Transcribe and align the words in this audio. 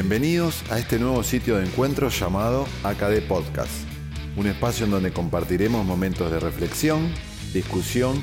Bienvenidos 0.00 0.62
a 0.70 0.78
este 0.78 1.00
nuevo 1.00 1.24
sitio 1.24 1.56
de 1.56 1.66
encuentro 1.66 2.08
llamado 2.08 2.68
AKD 2.84 3.20
Podcast, 3.26 3.72
un 4.36 4.46
espacio 4.46 4.84
en 4.84 4.92
donde 4.92 5.10
compartiremos 5.10 5.84
momentos 5.84 6.30
de 6.30 6.38
reflexión, 6.38 7.12
discusión 7.52 8.22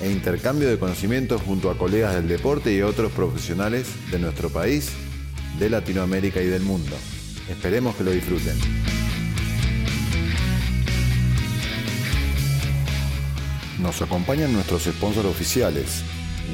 e 0.00 0.10
intercambio 0.10 0.70
de 0.70 0.78
conocimientos 0.78 1.42
junto 1.42 1.70
a 1.70 1.76
colegas 1.76 2.14
del 2.14 2.26
deporte 2.26 2.74
y 2.74 2.80
otros 2.80 3.12
profesionales 3.12 3.86
de 4.10 4.18
nuestro 4.18 4.48
país, 4.48 4.92
de 5.58 5.68
Latinoamérica 5.68 6.40
y 6.40 6.46
del 6.46 6.62
mundo. 6.62 6.96
Esperemos 7.50 7.96
que 7.96 8.04
lo 8.04 8.12
disfruten. 8.12 8.56
Nos 13.78 14.00
acompañan 14.00 14.54
nuestros 14.54 14.84
sponsors 14.84 15.28
oficiales. 15.28 16.02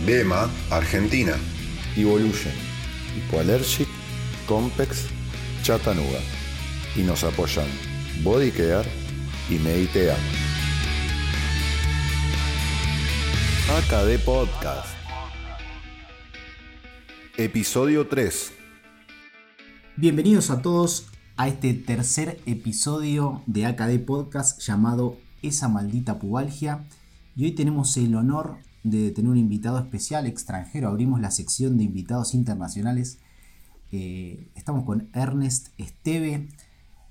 Gema, 0.05 0.51
Argentina. 0.71 1.37
Evolution, 1.97 2.53
Hipoallergic, 3.17 3.96
Compex, 4.47 5.07
Chattanooga. 5.63 6.21
Y 6.95 7.03
nos 7.03 7.25
apoyan 7.25 7.67
Body 8.23 8.51
Care 8.51 8.89
y 9.51 9.59
Meditea. 9.59 10.17
AKD 13.69 14.25
Podcast. 14.25 14.89
Episodio 17.37 18.07
3. 18.07 18.53
Bienvenidos 19.97 20.51
a 20.51 20.63
todos 20.63 21.09
a 21.37 21.49
este 21.49 21.75
tercer 21.75 22.41
episodio 22.47 23.43
de 23.47 23.67
AKD 23.67 24.05
Podcast 24.07 24.61
llamado 24.61 25.19
Esa 25.43 25.69
maldita 25.69 26.19
pubalgia. 26.19 26.85
Y 27.35 27.45
hoy 27.45 27.53
tenemos 27.53 27.97
el 27.97 28.15
honor 28.15 28.59
de 28.85 29.11
tener 29.11 29.31
un 29.31 29.37
invitado 29.39 29.79
especial 29.79 30.27
extranjero. 30.27 30.89
Abrimos 30.89 31.21
la 31.21 31.33
sección 31.33 31.77
de 31.77 31.85
invitados 31.85 32.35
internacionales. 32.35 33.19
Eh, 33.93 34.51
estamos 34.55 34.85
con 34.85 35.11
Ernest 35.13 35.69
Esteve. 35.79 36.49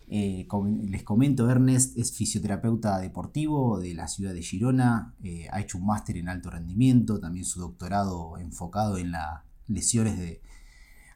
Eh, 0.08 0.48
les 0.84 1.04
comento, 1.04 1.50
Ernest 1.50 1.98
es 1.98 2.12
fisioterapeuta 2.12 3.00
deportivo 3.00 3.80
de 3.80 3.94
la 3.94 4.08
ciudad 4.08 4.34
de 4.34 4.42
Girona. 4.42 5.16
Eh, 5.24 5.48
ha 5.52 5.62
hecho 5.62 5.78
un 5.78 5.86
máster 5.86 6.18
en 6.18 6.30
alto 6.30 6.50
rendimiento, 6.50 7.20
también 7.20 7.46
su 7.46 7.60
doctorado 7.60 8.38
enfocado 8.38 8.98
en 8.98 9.12
las 9.12 9.42
lesiones 9.68 10.18
de, 10.18 10.42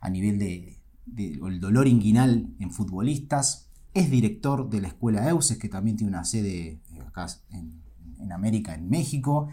a 0.02 0.10
nivel 0.10 0.40
de, 0.40 0.78
dolor 1.06 1.88
inguinal 1.88 2.56
en 2.60 2.72
futbolistas. 2.72 3.70
Es 3.94 4.10
director 4.10 4.70
de 4.70 4.82
la 4.82 4.88
escuela 4.88 5.28
EUSES, 5.28 5.58
que 5.58 5.70
también 5.70 5.98
tiene 5.98 6.12
una 6.12 6.24
sede 6.24 6.80
acá 7.06 7.28
en, 7.52 8.32
América, 8.32 8.76
en 8.76 8.90
México, 8.90 9.50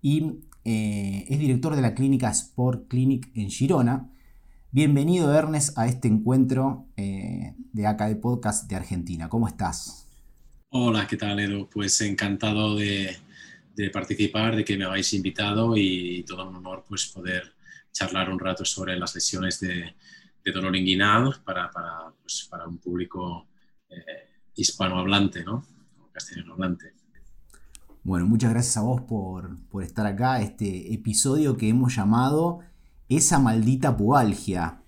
y 0.00 0.40
es 0.64 1.38
director 1.38 1.76
de 1.76 1.82
la 1.82 1.94
clínica 1.94 2.30
Sport 2.30 2.88
Clinic 2.88 3.30
en 3.34 3.50
Girona. 3.50 4.13
Bienvenido, 4.74 5.32
Ernest, 5.32 5.78
a 5.78 5.86
este 5.86 6.08
encuentro 6.08 6.88
eh, 6.96 7.54
de 7.72 7.86
AKD 7.86 8.20
Podcast 8.20 8.68
de 8.68 8.74
Argentina. 8.74 9.28
¿Cómo 9.28 9.46
estás? 9.46 10.08
Hola, 10.70 11.06
¿qué 11.06 11.16
tal, 11.16 11.38
Edu? 11.38 11.68
Pues 11.70 12.00
encantado 12.00 12.74
de, 12.74 13.16
participar, 13.92 14.56
de 14.56 14.64
que 14.64 14.76
me 14.76 14.84
habéis 14.84 15.12
invitado 15.12 15.76
y 15.76 16.24
todo 16.24 16.48
un 16.48 16.56
honor 16.56 16.84
pues, 16.88 17.06
poder 17.06 17.54
charlar 17.92 18.28
un 18.28 18.40
rato 18.40 18.64
sobre 18.64 18.98
las 18.98 19.14
lesiones 19.14 19.60
de, 19.60 19.94
dolor 20.52 20.74
inguinal 20.74 21.36
para, 21.44 21.70
pues, 22.20 22.48
para, 22.50 22.66
un 22.66 22.78
público 22.78 23.46
eh, 23.88 24.40
hispanohablante, 24.56 25.44
¿no? 25.44 25.64
castellano 26.10 26.54
hablante. 26.54 26.94
Bueno, 28.02 28.26
muchas 28.26 28.50
gracias 28.50 28.76
a 28.78 28.80
vos 28.80 29.02
por, 29.02 29.56
estar 29.84 30.04
acá, 30.04 30.40
este 30.40 30.92
episodio 30.92 31.56
que 31.56 31.68
hemos 31.68 31.94
llamado 31.94 32.58
Esa 33.08 33.38
maldita 33.38 33.96
pubalgia. 33.96 34.80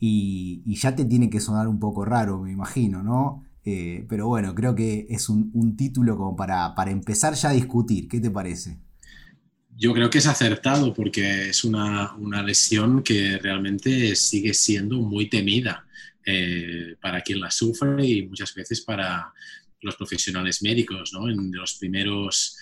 Y, 0.00 0.62
ya 0.76 0.94
te 0.94 1.04
tiene 1.04 1.28
que 1.28 1.40
sonar 1.40 1.66
un 1.66 1.80
poco 1.80 2.04
raro, 2.04 2.40
me 2.40 2.52
imagino, 2.52 3.02
¿no? 3.02 3.44
Eh, 3.64 4.06
pero 4.08 4.28
bueno, 4.28 4.54
creo 4.54 4.74
que 4.74 5.06
es 5.10 5.28
un, 5.28 5.76
título 5.76 6.16
como 6.16 6.36
para, 6.36 6.74
para, 6.74 6.90
empezar 6.90 7.34
ya 7.34 7.50
a 7.50 7.52
discutir. 7.52 8.08
¿Qué 8.08 8.20
te 8.20 8.30
parece? 8.30 8.78
Yo 9.76 9.92
creo 9.92 10.08
que 10.08 10.18
es 10.18 10.26
acertado 10.26 10.94
porque 10.94 11.50
es 11.50 11.64
una, 11.64 12.16
lesión 12.44 13.02
que 13.02 13.38
realmente 13.38 14.14
sigue 14.14 14.54
siendo 14.54 15.00
muy 15.00 15.28
temida 15.28 15.86
eh, 16.24 16.96
para 17.00 17.20
quien 17.20 17.40
la 17.40 17.50
sufre 17.50 18.06
y 18.06 18.26
muchas 18.26 18.54
veces 18.54 18.80
para, 18.80 19.32
los 19.80 19.96
profesionales 19.96 20.62
médicos. 20.62 21.12
¿no? 21.12 21.28
En 21.28 21.52
los 21.52 21.74
primeros 21.74 22.56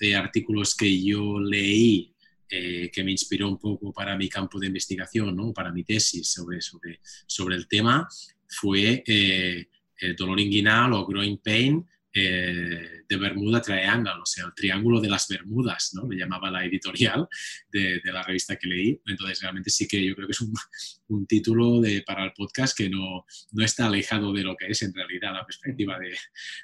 eh, 0.00 0.14
artículos 0.14 0.74
que 0.74 1.02
yo 1.02 1.40
leí, 1.40 2.14
eh, 2.50 2.90
que 2.92 3.04
me 3.04 3.12
inspiró 3.12 3.48
un 3.48 3.58
poco 3.58 3.92
para 3.92 4.16
mi 4.16 4.28
campo 4.28 4.58
de 4.58 4.66
investigación, 4.66 5.36
¿no? 5.36 5.52
para 5.52 5.72
mi 5.72 5.84
tesis 5.84 6.32
sobre, 6.32 6.60
sobre, 6.60 7.00
sobre 7.26 7.56
el 7.56 7.68
tema, 7.68 8.08
fue 8.48 9.04
eh, 9.06 9.68
el 9.98 10.16
dolor 10.16 10.40
inguinal 10.40 10.92
o 10.94 11.06
growing 11.06 11.38
pain 11.38 11.86
eh, 12.12 13.04
de 13.08 13.16
Bermuda 13.16 13.62
Triangle, 13.62 14.20
o 14.20 14.26
sea, 14.26 14.46
el 14.46 14.54
triángulo 14.54 15.00
de 15.00 15.08
las 15.08 15.28
Bermudas, 15.28 15.92
¿no? 15.94 16.08
Le 16.08 16.18
llamaba 16.18 16.50
la 16.50 16.64
editorial 16.64 17.28
de, 17.70 18.00
la 18.04 18.24
revista 18.24 18.56
que 18.56 18.66
leí. 18.66 19.00
Entonces, 19.06 19.40
realmente 19.40 19.70
sí 19.70 19.86
que 19.86 20.04
yo 20.04 20.16
creo 20.16 20.26
que 20.26 20.32
es 20.32 20.40
un, 20.40 21.26
título 21.26 21.80
de, 21.80 22.02
para 22.02 22.24
el 22.24 22.32
podcast 22.32 22.76
que 22.76 22.90
no, 22.90 23.24
no, 23.52 23.64
está 23.64 23.86
alejado 23.86 24.32
de 24.32 24.42
lo 24.42 24.56
que 24.56 24.66
es 24.66 24.82
en 24.82 24.92
realidad 24.92 25.34
la 25.34 25.46
perspectiva 25.46 26.00
de, 26.00 26.16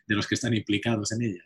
de 0.06 0.14
los 0.16 0.26
que 0.26 0.34
están 0.34 0.54
implicados 0.54 1.12
en 1.12 1.22
ella. 1.22 1.44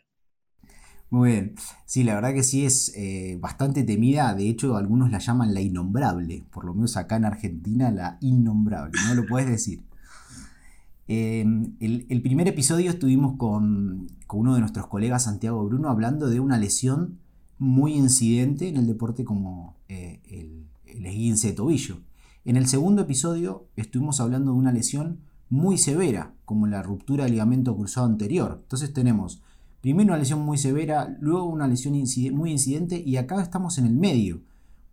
Muy 1.11 1.31
bien. 1.31 1.55
Sí, 1.85 2.05
la 2.05 2.15
verdad 2.15 2.33
que 2.33 2.41
sí 2.41 2.65
es 2.65 2.93
eh, 2.95 3.37
bastante 3.41 3.83
temida. 3.83 4.33
De 4.33 4.47
hecho, 4.47 4.77
algunos 4.77 5.11
la 5.11 5.19
llaman 5.19 5.53
la 5.53 5.59
innombrable. 5.59 6.45
Por 6.51 6.63
lo 6.63 6.73
menos 6.73 6.95
acá 6.95 7.17
en 7.17 7.25
Argentina, 7.25 7.91
la 7.91 8.17
innombrable. 8.21 8.97
¿No 9.07 9.15
lo 9.15 9.27
puedes 9.27 9.49
decir? 9.49 9.83
Em, 11.09 11.75
el, 11.81 12.21
primer 12.21 12.47
episodio 12.47 12.89
estuvimos 12.89 13.35
con, 13.35 14.07
uno 14.31 14.53
de 14.53 14.61
nuestros 14.61 14.87
colegas, 14.87 15.25
Santiago 15.25 15.65
Bruno, 15.65 15.89
hablando 15.89 16.29
de 16.29 16.39
una 16.39 16.57
lesión 16.57 17.19
muy 17.59 17.93
incidente 17.93 18.69
en 18.69 18.77
el 18.77 18.87
deporte 18.87 19.25
como 19.25 19.75
eh, 19.89 20.21
el, 20.29 20.69
el 20.85 21.05
esguince 21.05 21.49
de 21.49 21.53
tobillo. 21.53 21.97
En 22.45 22.55
el 22.55 22.67
segundo 22.67 23.01
episodio 23.01 23.67
estuvimos 23.75 24.21
hablando 24.21 24.53
de 24.53 24.57
una 24.57 24.71
lesión 24.71 25.19
muy 25.49 25.77
severa, 25.77 26.33
como 26.45 26.67
la 26.67 26.81
ruptura 26.81 27.25
del 27.25 27.33
ligamento 27.33 27.75
cruzado 27.75 28.05
anterior. 28.05 28.59
Entonces 28.63 28.93
tenemos 28.93 29.41
primero 29.81 30.09
una 30.09 30.19
lesión 30.19 30.39
muy 30.39 30.57
severa, 30.57 31.17
luego 31.19 31.45
una 31.45 31.67
lesión 31.67 31.93
muy 32.33 32.51
incidente 32.51 33.01
y 33.03 33.17
acá 33.17 33.41
estamos 33.41 33.77
en 33.77 33.85
el 33.85 33.93
medio, 33.93 34.41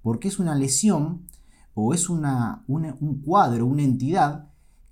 porque 0.03 0.28
es 0.28 0.38
una 0.38 0.54
lesión 0.54 1.26
o 1.75 1.94
es 1.94 2.09
una, 2.09 2.65
un 2.66 3.22
cuadro, 3.25 3.66
una 3.66 3.82
entidad 3.82 4.48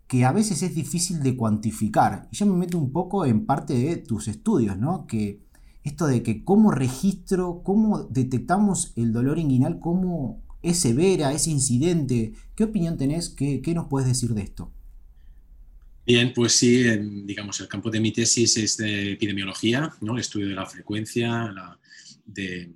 que 0.07 0.25
a 0.25 0.33
veces 0.33 0.63
es 0.63 0.75
difícil 0.75 1.23
de 1.23 1.37
cuantificar. 1.37 2.29
Y 2.31 2.37
yo 2.37 2.47
me 2.47 2.57
meto 2.57 2.79
un 2.79 2.93
poco 2.93 3.25
en 3.25 3.45
parte 3.45 3.75
de 3.75 3.97
tus 3.97 4.29
estudios, 4.29 4.79
¿no? 4.79 5.07
Que 5.07 5.45
esto 5.83 6.07
de 6.07 6.23
que 6.23 6.45
cómo 6.45 6.71
registro, 6.71 7.63
cómo 7.63 8.05
detectamos 8.05 8.93
el 8.97 9.13
dolor 9.13 9.39
inguinal, 9.39 9.81
cómo 9.81 10.43
es 10.63 10.79
severa, 10.79 11.33
es 11.33 11.47
incidente. 11.47 12.35
¿Qué 12.55 12.65
opinión 12.65 12.97
tenés? 12.97 13.31
¿Qué, 13.31 13.63
nos 13.75 13.89
puedes 13.89 14.09
decir 14.09 14.35
de 14.35 14.43
esto? 14.43 14.73
Bien, 16.07 16.33
pues 16.33 16.53
sí, 16.53 16.85
digamos, 17.25 17.59
el 17.61 17.67
campo 17.67 17.91
de 17.91 17.99
mi 17.99 18.13
tesis 18.13 18.57
es 18.59 18.77
de 18.77 19.13
epidemiología, 19.15 19.93
¿no? 20.01 20.15
el 20.15 20.21
estudio 20.21 20.47
de 20.47 20.55
la 20.55 20.65
frecuencia, 20.65 21.53
de 22.25 22.71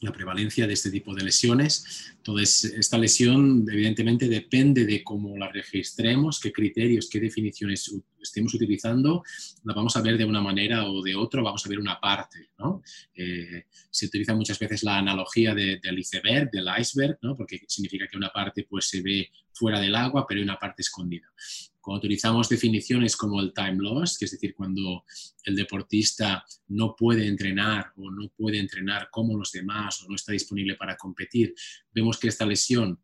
la 0.00 0.12
prevalencia 0.12 0.66
de 0.66 0.72
este 0.72 0.90
tipo 0.90 1.14
de 1.14 1.22
lesiones. 1.22 2.12
Entonces, 2.16 2.64
esta 2.64 2.98
lesión 2.98 3.64
evidentemente 3.70 4.28
depende 4.28 4.84
de 4.86 5.04
cómo 5.04 5.36
la 5.36 5.48
registremos, 5.48 6.40
qué 6.40 6.52
criterios, 6.52 7.08
qué 7.08 7.20
definiciones 7.20 7.94
estemos 8.20 8.52
utilizando, 8.54 9.22
la 9.62 9.74
vamos 9.74 9.96
a 9.96 10.02
ver 10.02 10.18
de 10.18 10.24
una 10.24 10.40
manera 10.40 10.88
o 10.90 11.00
de 11.00 11.14
otra, 11.14 11.42
vamos 11.42 11.64
a 11.64 11.68
ver 11.68 11.78
una 11.78 12.00
parte. 12.00 12.50
¿no? 12.58 12.82
Eh, 13.14 13.66
se 13.88 14.06
utiliza 14.06 14.34
muchas 14.34 14.58
veces 14.58 14.82
la 14.82 14.98
analogía 14.98 15.54
del 15.54 15.98
iceberg, 15.98 16.50
del 16.50 16.66
iceberg, 16.76 17.18
¿no? 17.22 17.36
porque 17.36 17.60
significa 17.68 18.08
que 18.08 18.16
una 18.16 18.30
parte 18.30 18.66
pues, 18.68 18.88
se 18.88 19.00
ve 19.00 19.30
fuera 19.52 19.80
del 19.80 19.94
agua, 19.94 20.26
pero 20.26 20.38
hay 20.38 20.44
una 20.44 20.58
parte 20.58 20.82
escondida. 20.82 21.28
Cuando 21.80 21.98
utilizamos 21.98 22.48
definiciones 22.48 23.16
como 23.16 23.40
el 23.40 23.52
time 23.52 23.76
loss, 23.78 24.18
que 24.18 24.26
es 24.26 24.32
decir, 24.32 24.54
cuando 24.54 25.04
el 25.44 25.56
deportista 25.56 26.44
no 26.68 26.94
puede 26.96 27.26
entrenar 27.26 27.92
o 27.96 28.10
no 28.10 28.28
puede 28.36 28.58
entrenar 28.58 29.08
como 29.10 29.36
los 29.36 29.52
demás 29.52 30.02
o 30.02 30.08
no 30.08 30.16
está 30.16 30.32
disponible 30.32 30.74
para 30.76 30.96
competir, 30.96 31.54
vemos 31.92 32.18
que 32.18 32.28
esta 32.28 32.46
lesión 32.46 33.00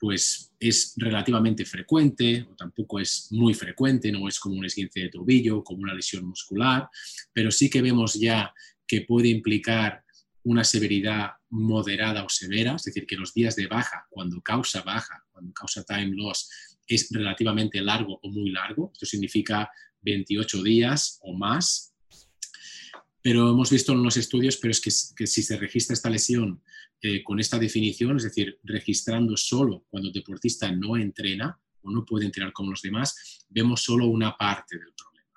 pues 0.00 0.52
es 0.60 0.94
relativamente 0.96 1.64
frecuente 1.64 2.46
o 2.50 2.54
tampoco 2.54 3.00
es 3.00 3.28
muy 3.32 3.52
frecuente, 3.54 4.12
no 4.12 4.28
es 4.28 4.38
como 4.38 4.56
un 4.56 4.64
esguince 4.64 5.00
de 5.00 5.08
tobillo, 5.08 5.64
como 5.64 5.82
una 5.82 5.94
lesión 5.94 6.24
muscular, 6.24 6.88
pero 7.32 7.50
sí 7.50 7.68
que 7.68 7.82
vemos 7.82 8.14
ya 8.14 8.52
que 8.86 9.02
puede 9.02 9.28
implicar 9.28 10.04
una 10.44 10.64
severidad 10.64 11.32
moderada 11.50 12.24
o 12.24 12.28
severa, 12.28 12.76
es 12.76 12.84
decir, 12.84 13.06
que 13.06 13.16
los 13.16 13.34
días 13.34 13.56
de 13.56 13.66
baja, 13.66 14.06
cuando 14.08 14.40
causa 14.40 14.82
baja, 14.82 15.24
cuando 15.30 15.52
causa 15.52 15.84
time 15.84 16.14
loss, 16.14 16.77
es 16.88 17.08
relativamente 17.10 17.80
largo 17.80 18.18
o 18.22 18.30
muy 18.30 18.50
largo. 18.50 18.90
Esto 18.92 19.06
significa 19.06 19.70
28 20.00 20.62
días 20.62 21.18
o 21.22 21.34
más. 21.34 21.94
Pero 23.20 23.50
hemos 23.50 23.70
visto 23.70 23.92
en 23.92 24.02
los 24.02 24.16
estudios, 24.16 24.56
pero 24.56 24.70
es 24.70 24.80
que, 24.80 25.26
si 25.26 25.42
se 25.42 25.56
registra 25.58 25.94
esta 25.94 26.08
lesión 26.08 26.62
eh, 27.02 27.22
con 27.22 27.38
esta 27.38 27.58
definición, 27.58 28.16
es 28.16 28.22
decir, 28.24 28.58
registrando 28.62 29.36
solo 29.36 29.84
cuando 29.90 30.08
el 30.08 30.14
deportista 30.14 30.70
no 30.72 30.96
entrena 30.96 31.60
o 31.82 31.90
no 31.90 32.04
puede 32.04 32.26
entrenar 32.26 32.52
como 32.52 32.70
los 32.70 32.82
demás, 32.82 33.44
vemos 33.48 33.82
solo 33.82 34.06
una 34.06 34.36
parte 34.36 34.78
del 34.78 34.94
problema. 34.94 35.28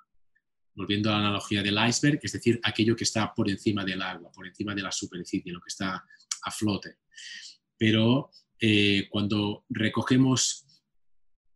Volviendo 0.74 1.10
a 1.10 1.14
la 1.14 1.18
analogía 1.18 1.62
del 1.62 1.78
iceberg, 1.86 2.20
es 2.22 2.32
decir, 2.32 2.60
aquello 2.62 2.96
que 2.96 3.04
está 3.04 3.34
por 3.34 3.50
encima 3.50 3.84
del 3.84 4.00
agua, 4.00 4.32
por 4.32 4.46
encima 4.46 4.74
de 4.74 4.82
la 4.82 4.92
superficie, 4.92 5.52
lo 5.52 5.60
que 5.60 5.68
está 5.68 6.04
a 6.44 6.50
flote. 6.50 6.98
Pero 7.76 8.30
eh, 8.58 9.08
cuando 9.10 9.66
recogemos 9.68 10.64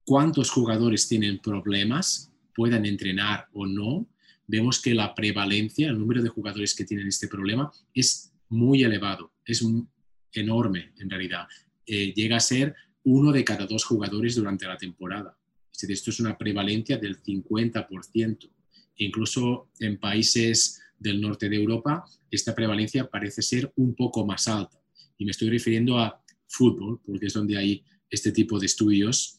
cuántos 0.07 0.51
jugadores 0.51 1.09
tienen 1.09 1.39
problemas, 1.41 2.33
puedan 2.55 2.87
entrenar 2.87 3.49
o 3.53 3.67
no, 3.67 4.09
vemos 4.47 4.81
que 4.81 4.95
la 4.95 5.15
prevalencia, 5.15 5.89
el 5.89 5.99
número 5.99 6.23
de 6.23 6.29
jugadores 6.29 6.75
que 6.75 6.85
tienen 6.85 7.09
este 7.09 7.29
problema 7.29 7.71
es 7.93 8.33
muy 8.49 8.85
elevado, 8.85 9.33
es 9.45 9.63
enorme 10.33 10.93
en 10.99 11.11
realidad. 11.11 11.47
Eh, 11.85 12.15
llega 12.15 12.37
a 12.37 12.41
ser 12.41 12.75
uno 13.03 13.33
de 13.33 13.45
cada 13.45 13.67
dos 13.67 13.85
jugadores 13.85 14.37
durante 14.37 14.67
la 14.67 14.77
temporada. 14.77 15.37
esto 15.73 16.11
es 16.11 16.21
una 16.21 16.39
prevalencia 16.39 16.97
del 16.97 17.21
50%. 17.23 18.51
Incluso 18.97 19.69
en 19.81 19.99
países 19.99 20.81
del 20.99 21.21
norte 21.21 21.49
de 21.49 21.57
Europa, 21.57 22.05
esta 22.31 22.55
prevalencia 22.55 23.09
parece 23.09 23.43
ser 23.43 23.73
un 23.77 23.95
poco 23.95 24.25
más 24.25 24.49
alta. 24.49 24.81
Y 25.19 25.25
me 25.25 25.33
estoy 25.33 25.51
refiriendo 25.51 25.99
a 25.99 26.23
fútbol, 26.47 27.01
porque 27.05 27.27
es 27.27 27.33
donde 27.33 27.57
hay 27.57 27.85
este 28.09 28.33
tipo 28.33 28.59
de 28.59 28.67
estudios, 28.67 29.36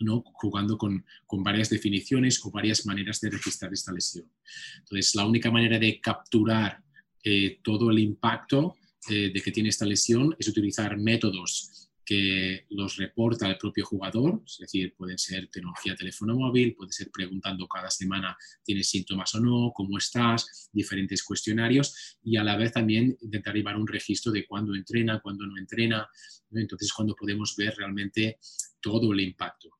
¿no? 0.00 0.22
jugando 0.34 0.76
con, 0.78 1.04
varias 1.42 1.70
definiciones 1.70 2.44
o 2.44 2.50
varias 2.50 2.86
maneras 2.86 3.20
de 3.20 3.30
registrar 3.30 3.72
esta 3.72 3.92
lesión. 3.92 4.30
Entonces, 4.78 5.14
la 5.14 5.26
única 5.26 5.50
manera 5.50 5.78
de 5.78 6.00
capturar 6.00 6.82
eh, 7.22 7.58
todo 7.62 7.90
el 7.90 7.98
impacto 7.98 8.76
eh, 9.08 9.30
de 9.32 9.40
que 9.40 9.52
tiene 9.52 9.68
esta 9.68 9.84
lesión 9.84 10.34
es 10.38 10.48
utilizar 10.48 10.96
métodos 10.96 11.85
que 12.06 12.66
los 12.70 12.96
reporta 12.96 13.48
el 13.48 13.58
propio 13.58 13.84
jugador, 13.84 14.40
es 14.46 14.58
decir, 14.60 14.94
pueden 14.96 15.18
ser 15.18 15.48
tecnología 15.48 15.96
teléfono 15.96 16.36
móvil, 16.36 16.76
puede 16.76 16.92
ser 16.92 17.10
preguntando 17.10 17.66
cada 17.66 17.90
semana 17.90 18.36
tienes 18.62 18.88
síntomas 18.88 19.34
o 19.34 19.40
no, 19.40 19.72
cómo 19.74 19.98
estás, 19.98 20.70
diferentes 20.72 21.24
cuestionarios 21.24 22.16
y 22.22 22.36
a 22.36 22.44
la 22.44 22.56
vez 22.56 22.72
también 22.72 23.16
intentar 23.20 23.56
llevar 23.56 23.76
un 23.76 23.88
registro 23.88 24.30
de 24.30 24.46
cuándo 24.46 24.76
entrena, 24.76 25.20
cuándo 25.20 25.46
no 25.46 25.58
entrena, 25.58 26.08
entonces 26.52 26.92
cuando 26.92 27.16
podemos 27.16 27.56
ver 27.56 27.74
realmente 27.76 28.38
todo 28.80 29.12
el 29.12 29.20
impacto. 29.20 29.70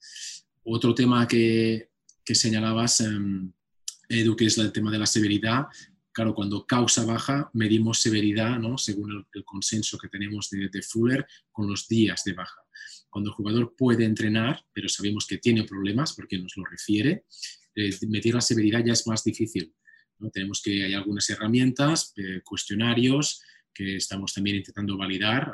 Otro 0.65 0.95
tema 0.95 1.29
que, 1.29 1.91
que 2.25 2.35
señalabas, 2.35 3.01
um, 3.03 3.53
Edu, 4.09 4.35
que 4.35 4.47
es 4.47 4.59
el 4.59 4.73
tema 4.73 4.91
de 4.91 4.99
la 4.99 5.07
severidad, 5.07 5.67
Claro, 6.17 6.35
cuando 6.35 6.67
causa 6.67 7.05
baja, 7.05 7.51
medimos 7.53 8.01
severidad, 8.01 8.59
¿no? 8.59 8.79
según 8.79 9.27
el, 9.35 9.45
consenso 9.45 9.99
que 9.99 10.09
tenemos 10.09 10.49
de, 10.49 10.81
Fuller, 10.81 11.27
con 11.53 11.69
los 11.69 11.87
días 11.89 12.25
de 12.25 12.33
baja. 12.33 12.59
Cuando 13.11 13.29
el 13.29 13.35
jugador 13.35 13.77
puede 13.77 14.07
entrenar, 14.07 14.65
pero 14.73 14.89
sabemos 14.89 15.27
que 15.27 15.37
tiene 15.37 15.65
problemas 15.65 16.15
porque 16.15 16.39
nos 16.39 16.57
lo 16.57 16.65
refiere, 16.65 17.27
eh, 17.75 17.91
medir 18.09 18.33
la 18.33 18.41
severidad 18.41 18.83
ya 18.83 18.95
es 18.95 19.07
más 19.07 19.25
difícil. 19.25 19.75
¿no? 20.19 20.31
Tenemos 20.31 20.63
que, 20.63 20.85
hay 20.85 20.95
algunas 20.95 21.29
herramientas, 21.29 22.15
eh, 22.17 22.41
cuestionarios, 22.43 23.43
que 23.75 23.97
estamos 23.97 24.33
también 24.33 24.57
intentando 24.57 24.97
validar 24.97 25.53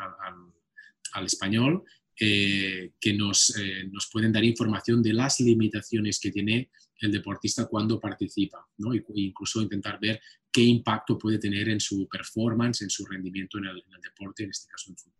al, 1.13 1.27
español, 1.27 1.83
eh, 2.21 2.93
que 3.01 3.15
nos, 3.15 3.53
nos 3.91 4.09
pueden 4.13 4.31
dar 4.31 4.45
información 4.45 5.03
de 5.03 5.13
las 5.13 5.41
limitaciones 5.41 6.21
que 6.21 6.31
tiene 6.31 6.71
el 7.01 7.11
deportista 7.11 7.67
cuando 7.67 7.99
participa, 7.99 8.65
¿no? 8.79 8.95
incluso 8.95 9.61
intentar 9.61 9.99
ver 10.01 10.21
qué 10.53 10.63
impacto 10.63 11.19
puede 11.19 11.39
tener 11.39 11.69
en 11.69 11.81
su 11.81 12.07
performance, 12.09 12.83
en 12.83 12.91
su 12.91 13.05
rendimiento 13.07 13.59
en 13.59 13.67
el, 13.67 13.83
deporte, 14.03 14.45
en 14.45 14.51
este 14.51 14.69
caso 14.71 14.91
en 14.91 14.97
fútbol. 14.97 15.19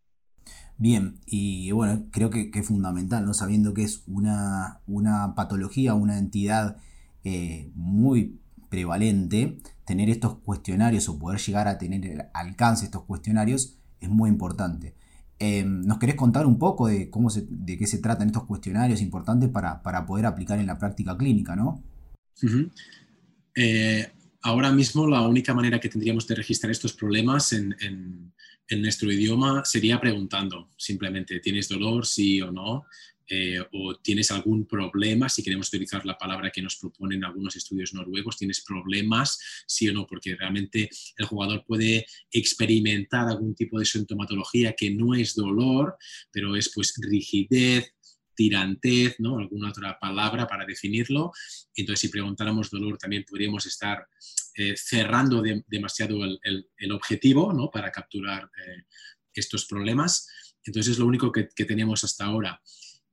Bien, 0.77 1.19
y 1.25 1.71
bueno, 1.71 2.07
creo 2.11 2.29
que, 2.29 2.51
es 2.53 2.67
fundamental, 2.67 3.25
¿no? 3.25 3.33
Sabiendo 3.33 3.73
que 3.73 3.83
es 3.83 4.03
una, 4.07 4.81
una 4.85 5.33
patología, 5.35 5.93
una 5.93 6.17
entidad 6.17 6.77
eh, 7.23 7.71
muy 7.75 8.39
prevalente, 8.69 9.59
tener 9.85 10.09
estos 10.09 10.39
cuestionarios 10.39 11.07
o 11.09 11.19
poder 11.19 11.39
llegar 11.39 11.67
a 11.67 11.77
tener 11.77 12.05
el 12.05 12.23
alcance 12.33 12.81
de 12.81 12.85
estos 12.85 13.03
cuestionarios 13.03 13.77
es 13.99 14.09
muy 14.09 14.29
importante. 14.29 14.95
Em, 15.39 15.81
¿Nos 15.81 15.99
querés 15.99 16.15
contar 16.15 16.45
un 16.45 16.57
poco 16.57 16.87
de, 16.87 17.09
cómo 17.09 17.29
de 17.29 17.77
qué 17.77 17.87
se 17.87 17.99
tratan 17.99 18.27
estos 18.27 18.45
cuestionarios 18.45 19.01
importantes 19.01 19.49
para, 19.49 20.05
poder 20.05 20.25
aplicar 20.25 20.59
en 20.59 20.67
la 20.67 20.77
práctica 20.77 21.17
clínica, 21.17 21.55
no? 21.55 21.83
Eh, 23.55 24.11
ahora 24.43 24.71
mismo 24.71 25.07
la 25.07 25.21
única 25.21 25.53
manera 25.53 25.79
que 25.79 25.89
tendríamos 25.89 26.27
de 26.27 26.35
registrar 26.35 26.71
estos 26.71 26.93
problemas 26.93 27.53
en, 27.53 27.75
nuestro 28.69 29.11
idioma 29.11 29.63
sería 29.65 30.01
preguntando 30.01 30.71
simplemente, 30.77 31.39
¿tienes 31.39 31.69
dolor? 31.69 32.07
Sí 32.07 32.41
o 32.41 32.51
no. 32.51 32.85
Eh, 33.29 33.57
o 33.71 33.95
tienes 33.95 34.31
algún 34.31 34.67
problema, 34.67 35.29
si 35.29 35.41
queremos 35.41 35.69
utilizar 35.69 36.05
la 36.05 36.17
palabra 36.17 36.51
que 36.51 36.61
nos 36.61 36.75
proponen 36.75 37.23
algunos 37.23 37.55
estudios 37.55 37.93
noruegos, 37.93 38.37
tienes 38.37 38.61
problemas, 38.61 39.39
sí 39.65 39.87
o 39.87 39.93
no, 39.93 40.05
porque 40.05 40.35
realmente 40.35 40.89
el 41.17 41.25
jugador 41.25 41.63
puede 41.65 42.05
experimentar 42.29 43.27
algún 43.29 43.55
tipo 43.55 43.79
de 43.79 43.85
sintomatología 43.85 44.73
que 44.73 44.91
no 44.91 45.15
es 45.15 45.35
dolor, 45.35 45.95
pero 46.31 46.55
es 46.57 46.69
pues 46.75 46.93
rigidez, 46.99 47.92
tirantez, 48.35 49.15
¿no? 49.19 49.37
alguna 49.37 49.69
otra 49.69 49.97
palabra 49.99 50.47
para 50.47 50.65
definirlo. 50.65 51.31
Entonces, 51.75 52.01
si 52.01 52.09
preguntáramos 52.09 52.69
dolor, 52.69 52.97
también 52.97 53.25
podríamos 53.27 53.65
estar 53.65 54.07
eh, 54.55 54.75
cerrando 54.77 55.43
demasiado 55.67 56.23
el, 56.23 56.91
objetivo 56.91 57.53
¿no? 57.53 57.69
para 57.69 57.91
capturar 57.91 58.43
eh, 58.43 58.83
estos 59.33 59.65
problemas. 59.65 60.27
Entonces, 60.65 60.93
es 60.93 60.99
lo 60.99 61.07
único 61.07 61.31
que, 61.31 61.49
que 61.55 61.65
tenemos 61.65 62.03
hasta 62.03 62.25
ahora. 62.25 62.61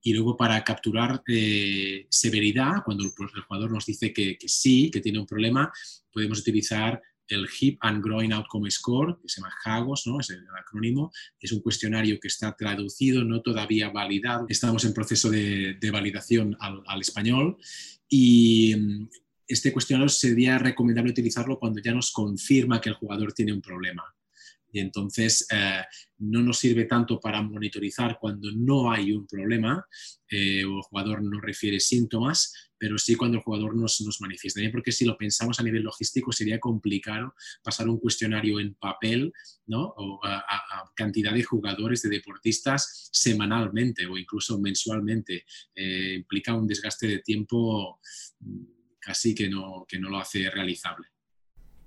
Y 0.02 0.14
luego 0.14 0.37
para 0.37 0.62
capturar 0.64 1.22
eh, 1.28 2.06
severidad, 2.08 2.82
cuando 2.84 3.05
el, 3.05 3.11
jugador 3.46 3.70
nos 3.70 3.84
dice 3.84 4.12
que, 4.12 4.38
sí, 4.46 4.90
que 4.90 5.00
tiene 5.00 5.19
un 5.19 5.26
problema, 5.26 5.70
podemos 6.11 6.40
utilizar 6.40 7.00
el 7.31 7.49
Hip 7.61 7.79
and 7.81 8.03
Groin 8.03 8.32
Outcome 8.32 8.71
Score, 8.71 9.19
que 9.21 9.29
se 9.29 9.41
llama 9.41 9.55
HAGOS, 9.65 10.06
¿no? 10.06 10.21
es 10.21 10.31
el 10.31 10.44
acrónimo. 10.59 11.12
Es 11.41 11.53
un 11.53 11.61
cuestionario 11.61 12.19
que 12.21 12.29
está 12.29 12.55
traducido, 12.56 13.25
no 13.25 13.41
todavía 13.41 13.91
validado. 13.91 14.47
Estamos 14.49 14.85
en 14.85 14.94
proceso 14.94 15.31
de, 15.31 15.79
validación 15.93 16.56
al, 16.61 16.82
al, 16.87 17.00
español 17.00 17.56
y 18.08 18.75
mm, 18.77 19.08
este 19.46 19.72
cuestionario 19.72 20.08
sería 20.08 20.58
recomendable 20.58 21.10
utilizarlo 21.10 21.58
cuando 21.58 21.81
ya 21.81 21.93
nos 21.93 22.13
confirma 22.13 22.81
que 22.81 22.91
el 22.91 22.94
jugador 22.94 23.32
tiene 23.32 23.53
un 23.53 23.60
problema. 23.60 24.05
Y 24.72 24.81
entonces 24.81 25.46
eh, 25.50 25.82
no 26.19 26.43
nos 26.43 26.58
sirve 26.58 26.84
tanto 26.84 27.19
para 27.19 27.43
monitorizar 27.43 28.19
cuando 28.20 28.50
no 28.53 28.91
hay 28.91 29.12
un 29.12 29.27
problema 29.27 29.84
eh, 30.29 30.65
o 30.65 30.79
el 30.79 30.82
jugador 30.82 31.22
no 31.22 31.41
refiere 31.41 31.81
síntomas, 31.81 32.70
pero 32.79 32.96
sí 32.98 33.15
cuando 33.15 33.39
el 33.39 33.43
jugador 33.43 33.77
nos, 33.77 34.00
nos 34.00 34.20
manifiesta. 34.20 34.60
Porque 34.70 34.93
si 34.93 35.05
lo 35.05 35.17
pensamos 35.17 35.58
a 35.58 35.62
nivel 35.62 35.82
logístico 35.82 36.32
sería 36.32 36.58
complicado 36.58 37.34
pasar 37.62 37.89
un 37.89 37.98
cuestionario 37.98 38.60
en 38.60 38.74
papel 38.74 39.32
¿no? 39.67 39.93
o 39.96 40.20
a, 40.24 40.43
cantidad 40.94 41.34
de 41.34 41.43
jugadores, 41.43 42.03
de 42.03 42.10
deportistas 42.10 43.10
semanalmente 43.12 44.06
o 44.06 44.17
incluso 44.17 44.58
mensualmente. 44.60 45.44
Eh, 45.74 46.15
implica 46.19 46.55
un 46.55 46.67
desgaste 46.67 47.06
de 47.06 47.19
tiempo 47.19 48.00
mm, 48.41 48.65
casi 49.00 49.34
que 49.34 49.48
no, 49.48 49.84
que 49.89 49.98
no 49.98 50.08
lo 50.08 50.19
hace 50.19 50.50
realizable. 50.50 51.08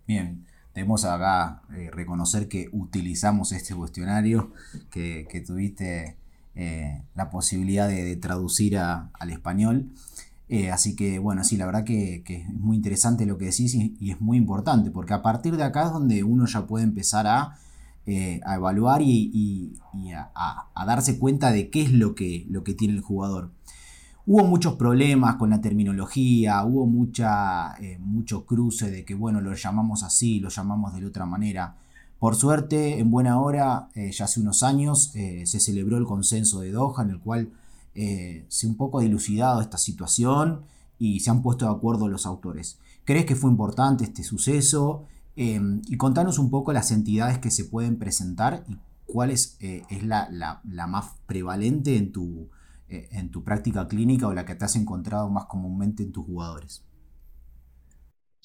Bien. 0.06 0.46
Debemos 0.74 1.06
acá 1.06 1.62
eh, 1.76 1.92
reconocer 1.92 2.48
que 2.48 2.68
utilizamos 2.72 3.52
este 3.52 3.76
cuestionario, 3.76 4.52
que, 4.90 5.44
tuviste 5.46 6.18
eh, 6.56 7.04
la 7.14 7.30
posibilidad 7.30 7.88
de, 7.88 8.16
traducir 8.16 8.78
al 8.78 9.30
español. 9.30 9.92
Eh, 10.50 10.72
así 10.72 10.96
que 10.96 11.20
bueno, 11.20 11.44
sí, 11.44 11.58
la 11.58 11.68
verdad 11.68 11.84
que, 11.84 12.24
es 12.26 12.50
muy 12.50 12.76
interesante 12.76 13.26
lo 13.26 13.38
que 13.38 13.46
decís 13.46 13.76
y, 13.76 14.12
es 14.12 14.20
muy 14.20 14.38
importante, 14.38 14.90
porque 14.90 15.14
a 15.14 15.22
partir 15.22 15.58
de 15.58 15.64
acá 15.64 15.86
es 15.86 15.92
donde 15.92 16.24
uno 16.24 16.48
ya 16.48 16.66
puede 16.66 16.86
empezar 16.86 17.28
a, 17.28 17.58
evaluar 18.06 19.02
y, 19.04 19.80
a, 20.16 20.68
a, 20.74 20.86
darse 20.86 21.20
cuenta 21.20 21.52
de 21.52 21.70
qué 21.70 21.84
es 21.84 21.92
lo 21.92 22.16
que, 22.16 22.46
lo 22.50 22.64
que 22.64 22.74
tiene 22.74 22.96
el 22.96 23.02
jugador. 23.02 23.52
Hubo 24.26 24.46
muchos 24.46 24.76
problemas 24.76 25.36
con 25.36 25.50
la 25.50 25.60
terminología, 25.60 26.64
hubo 26.64 26.86
mucha, 26.86 27.76
eh, 27.82 27.98
mucho 28.00 28.46
cruce 28.46 28.90
de 28.90 29.04
que, 29.04 29.16
bueno, 29.16 29.42
lo 29.42 29.54
llamamos 29.54 30.02
así, 30.02 30.40
lo 30.40 30.48
llamamos 30.48 30.96
de 30.96 31.06
otra 31.06 31.26
manera. 31.26 31.76
Por 32.20 32.38
suerte, 32.38 33.00
en 33.00 33.12
buena 33.12 33.42
hora, 33.42 33.90
eh, 33.96 34.12
ya 34.14 34.24
hace 34.24 34.40
unos 34.40 34.64
años, 34.64 35.12
eh, 35.14 35.46
se 35.46 35.60
celebró 35.60 35.98
el 35.98 36.06
consenso 36.06 36.62
de 36.62 36.72
Doha, 36.72 37.04
en 37.04 37.10
el 37.10 37.20
cual 37.20 37.52
se 37.96 38.66
un 38.66 38.76
poco 38.76 39.02
dilucidado 39.02 39.62
esta 39.62 39.78
situación 39.78 40.62
y 40.98 41.20
se 41.20 41.30
han 41.30 41.44
puesto 41.44 41.66
de 41.66 41.72
acuerdo 41.72 42.08
los 42.08 42.26
autores. 42.26 42.80
¿Crees 43.04 43.26
que 43.26 43.36
fue 43.36 43.52
importante 43.52 44.04
este 44.04 44.24
suceso? 44.24 45.06
y 45.36 45.98
contanos 45.98 46.38
un 46.38 46.52
poco 46.52 46.74
las 46.74 46.92
entidades 46.92 47.40
que 47.40 47.50
se 47.50 47.66
pueden 47.66 47.98
presentar 47.98 48.64
y 48.68 48.78
cuál 49.06 49.32
es, 49.32 49.58
es 49.60 50.04
la, 50.04 50.28
la 50.64 50.88
más 50.88 51.06
prevalente 51.26 51.98
en 51.98 52.12
tu, 52.12 52.50
en 53.12 53.30
tu 53.32 53.44
práctica 53.44 53.88
clínica 53.88 54.28
o 54.28 54.34
la 54.34 54.46
que 54.46 54.56
te 54.56 54.66
has 54.66 54.76
encontrado 54.76 55.30
más 55.30 55.46
comúnmente 55.46 56.04
en 56.04 56.12
tus 56.12 56.26
jugadores? 56.26 56.84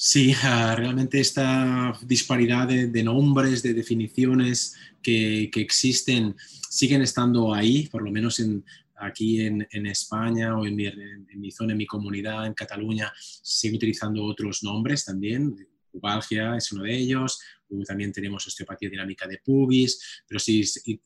Sí, 0.01 0.33
realmente 0.33 1.19
esta 1.19 1.93
disparidad 2.07 2.69
de, 2.69 3.03
nombres, 3.03 3.65
de 3.65 3.75
definiciones 3.75 4.77
que, 5.03 5.51
existen, 5.57 6.37
siguen 6.71 7.03
estando 7.03 7.53
ahí, 7.53 7.89
por 7.89 8.03
lo 8.03 8.13
menos 8.13 8.39
en, 8.39 8.65
aquí 8.95 9.41
en, 9.41 9.67
España 9.87 10.57
o 10.57 10.65
en 10.65 10.77
mi, 10.77 11.51
zona, 11.51 11.73
en 11.73 11.79
mi 11.79 11.87
comunidad, 11.87 12.47
en 12.47 12.55
Cataluña, 12.55 13.13
sigue 13.19 13.75
utilizando 13.75 14.23
otros 14.23 14.63
nombres 14.63 15.05
también. 15.05 15.57
Pubalgia 15.91 16.57
es 16.57 16.71
uno 16.71 16.85
de 16.85 16.97
ellos, 16.97 17.41
también 17.87 18.13
tenemos 18.13 18.47
osteopatía 18.47 18.89
dinámica 18.89 19.27
de 19.27 19.39
pubis, 19.39 20.23
pero 20.27 20.39
si 20.39 20.65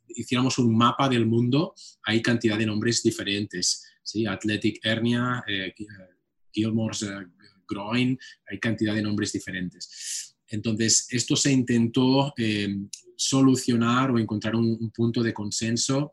hiciéramos 0.08 0.58
un 0.58 0.76
mapa 0.76 1.08
del 1.08 1.26
mundo, 1.26 1.74
hay 2.04 2.22
cantidad 2.22 2.58
de 2.58 2.66
nombres 2.66 3.02
diferentes. 3.02 3.84
¿sí? 4.02 4.26
Athletic 4.26 4.80
hernia, 4.84 5.44
eh, 5.46 5.74
Gilmore's 6.52 7.02
eh, 7.02 7.26
groin, 7.68 8.18
hay 8.46 8.58
cantidad 8.58 8.94
de 8.94 9.02
nombres 9.02 9.32
diferentes. 9.32 10.36
Entonces, 10.48 11.06
esto 11.10 11.34
se 11.34 11.50
intentó 11.50 12.34
eh, 12.36 12.68
solucionar 13.16 14.10
o 14.10 14.18
encontrar 14.18 14.54
un, 14.54 14.90
punto 14.90 15.22
de 15.22 15.32
consenso 15.32 16.12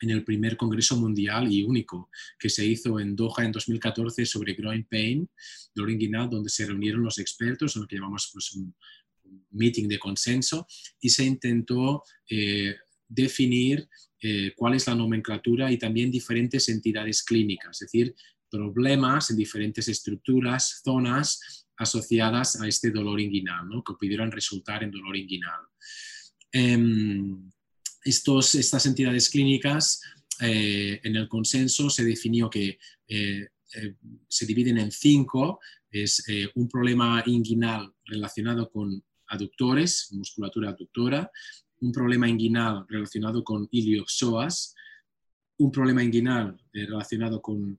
en 0.00 0.10
el 0.10 0.24
primer 0.24 0.56
Congreso 0.56 0.96
Mundial 0.96 1.52
y 1.52 1.62
único 1.62 2.10
que 2.38 2.48
se 2.48 2.66
hizo 2.66 2.98
en 2.98 3.14
Doha 3.14 3.44
en 3.44 3.52
2014 3.52 4.26
sobre 4.26 4.54
groin 4.54 4.84
pain, 4.84 5.28
dolor 5.72 5.92
inguinal, 5.92 6.28
donde 6.28 6.50
se 6.50 6.66
reunieron 6.66 7.04
los 7.04 7.18
expertos, 7.18 7.76
en 7.76 7.82
lo 7.82 7.88
que 7.88 7.96
llamamos 7.96 8.30
pues, 8.32 8.52
un, 8.54 8.74
meeting 9.50 9.88
de 9.88 9.98
consenso, 9.98 10.66
y 11.00 11.10
se 11.10 11.24
intentó 11.24 12.02
eh, 12.28 12.74
definir 13.08 13.88
eh, 14.20 14.52
cuál 14.56 14.74
es 14.74 14.86
la 14.86 14.94
nomenclatura 14.94 15.70
y 15.70 15.78
también 15.78 16.10
diferentes 16.10 16.68
entidades 16.68 17.22
clínicas, 17.22 17.80
es 17.82 17.90
decir, 17.90 18.14
problemas 18.50 19.30
en 19.30 19.36
diferentes 19.36 19.88
estructuras, 19.88 20.80
zonas 20.84 21.66
asociadas 21.76 22.60
a 22.60 22.66
este 22.66 22.90
dolor 22.90 23.20
inguinal, 23.20 23.68
¿no? 23.68 23.84
que 23.84 23.94
pudieran 23.94 24.32
resultar 24.32 24.82
en 24.82 24.90
dolor 24.90 25.16
inguinal. 25.16 25.60
Em, 26.50 27.50
estos, 28.02 28.54
estas 28.54 28.86
entidades 28.86 29.28
clínicas, 29.28 30.00
eh, 30.40 31.00
en 31.04 31.16
el 31.16 31.28
consenso 31.28 31.90
se 31.90 32.04
definió 32.04 32.48
que 32.48 32.78
se 34.28 34.46
dividen 34.46 34.78
en 34.78 34.90
cinco. 34.92 35.60
Es 35.90 36.22
un 36.54 36.68
problema 36.68 37.22
inguinal 37.26 37.92
relacionado 38.06 38.70
con 38.70 39.02
aductores, 39.28 40.08
musculatura 40.12 40.70
aductora, 40.70 41.30
un 41.80 41.92
problema 41.92 42.28
inguinal 42.28 42.86
relacionado 42.88 43.44
con 43.44 43.68
ilioxoas, 43.70 44.74
un 45.58 45.70
problema 45.70 46.02
inguinal 46.02 46.60
relacionado 46.72 47.40
con 47.40 47.78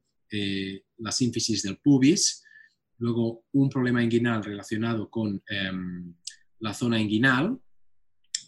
la 0.97 1.11
sínfisis 1.11 1.63
del 1.63 1.77
pubis, 1.77 2.43
luego 2.99 3.45
un 3.53 3.69
problema 3.69 4.03
inguinal 4.03 4.43
relacionado 4.43 5.09
con 5.09 5.41
em, 5.47 6.13
la 6.59 6.73
zona 6.73 6.99
inguinal, 6.99 7.59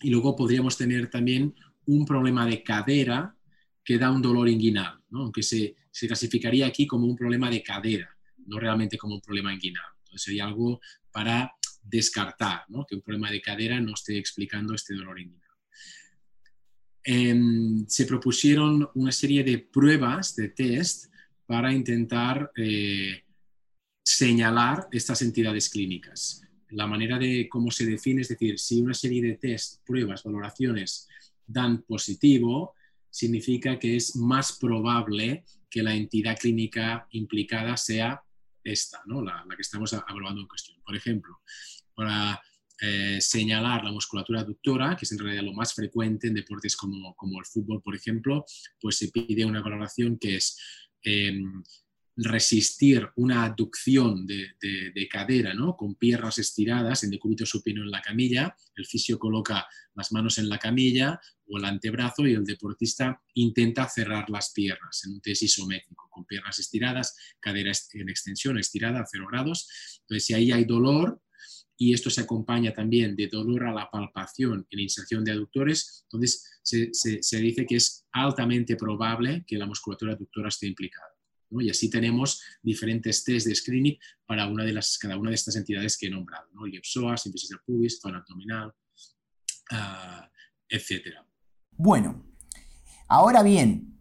y 0.02 0.10
luego 0.10 0.36
podríamos 0.36 0.78
tener 0.78 1.10
también 1.10 1.56
un 1.86 2.06
problema 2.06 2.46
de 2.46 2.64
cadera 2.64 3.36
que 3.84 3.98
da 3.98 4.12
un 4.12 4.22
dolor 4.22 4.50
inguinal, 4.50 5.00
aunque 5.12 5.44
se, 5.44 5.76
clasificaría 5.92 6.68
aquí 6.68 6.88
como 6.88 7.06
un 7.06 7.16
problema 7.16 7.50
de 7.50 7.64
cadera, 7.64 8.10
no 8.46 8.60
realmente 8.60 8.98
como 8.98 9.16
un 9.16 9.22
problema 9.22 9.54
inguinal. 9.54 9.86
Entonces 10.00 10.24
sería 10.24 10.46
algo 10.46 10.80
para 11.12 11.54
descartar, 11.82 12.66
que 12.88 12.96
un 12.96 13.02
problema 13.02 13.32
de 13.32 13.42
cadera 13.42 13.80
no 13.80 13.94
esté 13.94 14.18
explicando 14.18 14.74
este 14.74 14.94
dolor 14.96 15.20
inguinal. 15.20 15.50
Em, 17.04 17.86
se 17.88 18.06
propusieron 18.06 18.88
una 18.96 19.12
serie 19.12 19.44
de 19.44 19.58
pruebas, 19.58 20.36
de 20.36 20.50
test, 20.50 21.12
para 21.46 21.74
intentar 21.74 22.52
eh, 22.56 23.24
señalar 24.04 24.88
estas 24.92 25.22
entidades 25.22 25.70
clínicas 25.70 26.42
la 26.72 26.88
manera 26.88 27.20
de 27.20 27.48
cómo 27.50 27.70
se 27.70 27.86
define, 27.86 28.22
es 28.22 28.30
decir, 28.30 28.58
si 28.58 28.82
una 28.82 28.94
serie 28.94 29.22
de 29.22 29.36
test, 29.36 29.86
pruebas, 29.86 30.24
valoraciones 30.24 31.08
dan 31.46 31.84
positivo, 31.84 32.74
significa 33.10 33.78
que 33.78 33.98
es 33.98 34.16
más 34.16 34.58
probable 34.58 35.44
que 35.70 35.84
la 35.84 35.94
entidad 35.94 36.38
clínica 36.38 37.08
implicada 37.12 37.76
sea 37.76 38.24
esta, 38.64 39.02
¿no? 39.06 39.22
la, 39.22 39.46
que 39.56 39.62
estamos 39.62 39.94
evaluando 39.94 40.42
en 40.42 40.48
cuestión. 40.48 40.82
Por 40.84 40.96
ejemplo, 40.96 41.42
para 41.94 42.42
eh, 42.82 43.20
señalar 43.22 43.84
la 43.84 43.92
musculatura 43.92 44.42
aductora, 44.42 44.96
que 44.96 45.06
es 45.06 45.12
en 45.12 45.20
realidad 45.20 45.44
lo 45.44 45.54
más 45.54 45.74
frecuente 45.74 46.28
en 46.28 46.34
deportes 46.34 46.76
como, 46.76 47.16
como 47.16 47.40
el 47.40 47.46
fútbol, 47.46 47.82
por 47.82 47.96
ejemplo, 47.96 48.46
pues 48.80 48.98
se 48.98 49.10
pide 49.10 49.46
una 49.46 49.62
valoración 49.62 50.18
que 50.18 50.38
es 50.38 50.58
em, 51.04 51.64
resistir 52.16 53.10
una 53.16 53.46
aducción 53.46 54.28
de, 54.28 55.08
cadera 55.10 55.54
¿no? 55.54 55.76
con 55.76 55.96
piernas 55.96 56.38
estiradas 56.38 57.04
en 57.04 57.12
decúbito 57.12 57.46
supino 57.46 57.82
en 57.84 57.92
la 57.92 58.02
camilla, 58.02 58.56
el 58.76 58.86
fisio 58.86 59.18
coloca 59.18 59.66
las 59.96 60.12
manos 60.12 60.38
en 60.38 60.50
la 60.50 60.58
camilla 60.58 61.20
o 61.48 61.58
el 61.58 61.66
antebrazo 61.66 62.26
y 62.28 62.34
el 62.34 62.46
deportista 62.46 63.22
intenta 63.34 63.88
cerrar 63.90 64.30
las 64.30 64.52
piernas 64.52 65.04
en 65.06 65.14
un 65.14 65.22
test 65.22 65.44
isométrico, 65.44 66.08
con 66.10 66.26
piernas 66.26 66.60
estiradas, 66.60 67.16
cadera 67.40 67.72
en 67.94 68.10
extensión 68.10 68.58
estirada 68.58 69.02
a 69.02 69.06
0 69.10 69.28
grados. 69.32 69.68
Entonces, 70.02 70.26
si 70.26 70.34
ahí 70.34 70.52
hay 70.52 70.66
dolor, 70.66 71.22
y 71.78 71.94
esto 71.94 72.12
se 72.12 72.22
acompaña 72.22 72.74
también 72.74 73.16
de 73.16 73.28
dolor 73.28 73.64
a 73.66 73.74
la 73.74 73.90
palpación 73.90 74.68
en 74.70 74.80
inserción 74.80 75.26
de 75.26 75.32
aductores, 75.32 76.04
entonces 76.04 76.60
se, 76.62 76.92
se 76.94 77.38
dice 77.40 77.66
que 77.66 77.78
es 77.78 78.06
altamente 78.12 78.76
probable 78.76 79.44
que 79.48 79.58
la 79.58 79.66
musculatura 79.66 80.14
aductora 80.14 80.50
esté 80.50 80.68
implicada. 80.68 81.11
Y 81.60 81.70
así 81.70 81.90
tenemos 81.90 82.42
diferentes 82.62 83.24
test 83.24 83.48
de 83.48 83.56
screening 83.56 83.98
para 84.26 84.48
una 84.48 84.64
de 84.64 84.74
las, 84.74 84.98
cada 84.98 85.18
una 85.18 85.30
de 85.32 85.36
estas 85.36 85.56
entidades 85.56 85.98
que 85.98 86.08
he 86.08 86.10
nombrado, 86.10 86.48
¿no? 86.54 86.68
IEPSOA, 86.68 87.18
síntesis 87.18 87.58
pubis, 87.66 88.00
zona 88.00 88.20
abdominal, 88.20 88.74
uh, 89.72 90.26
etc. 90.70 91.18
Bueno, 91.72 92.24
ahora 93.08 93.44
bien, 93.44 94.00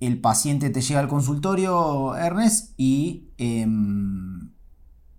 el 0.00 0.20
paciente 0.20 0.70
te 0.70 0.80
llega 0.80 1.00
al 1.00 1.08
consultorio, 1.08 2.16
Ernest, 2.16 2.74
y 2.76 3.30
em, 3.38 4.52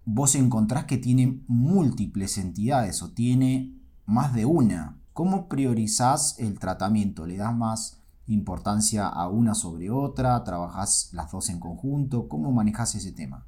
vos 0.06 0.36
encontrás 0.36 0.86
que 0.86 0.98
tiene 0.98 1.42
múltiples 1.48 2.38
entidades 2.38 3.02
o 3.02 3.12
tiene 3.12 3.78
más 4.06 4.34
de 4.34 4.46
una. 4.46 5.02
¿Cómo 5.14 5.50
priorizás 5.50 6.40
el 6.40 6.60
tratamiento? 6.60 7.26
¿Le 7.26 7.38
das 7.38 7.56
más 7.56 8.04
importancia 8.28 9.08
a 9.08 9.28
una 9.28 9.56
sobre 9.56 9.90
otra? 9.90 10.44
¿Trabajas 10.44 11.10
las 11.14 11.32
dos 11.32 11.50
en 11.50 11.60
conjunto? 11.60 12.28
¿Cómo 12.28 12.52
manejas 12.52 12.96
ese 12.96 13.12
tema? 13.12 13.46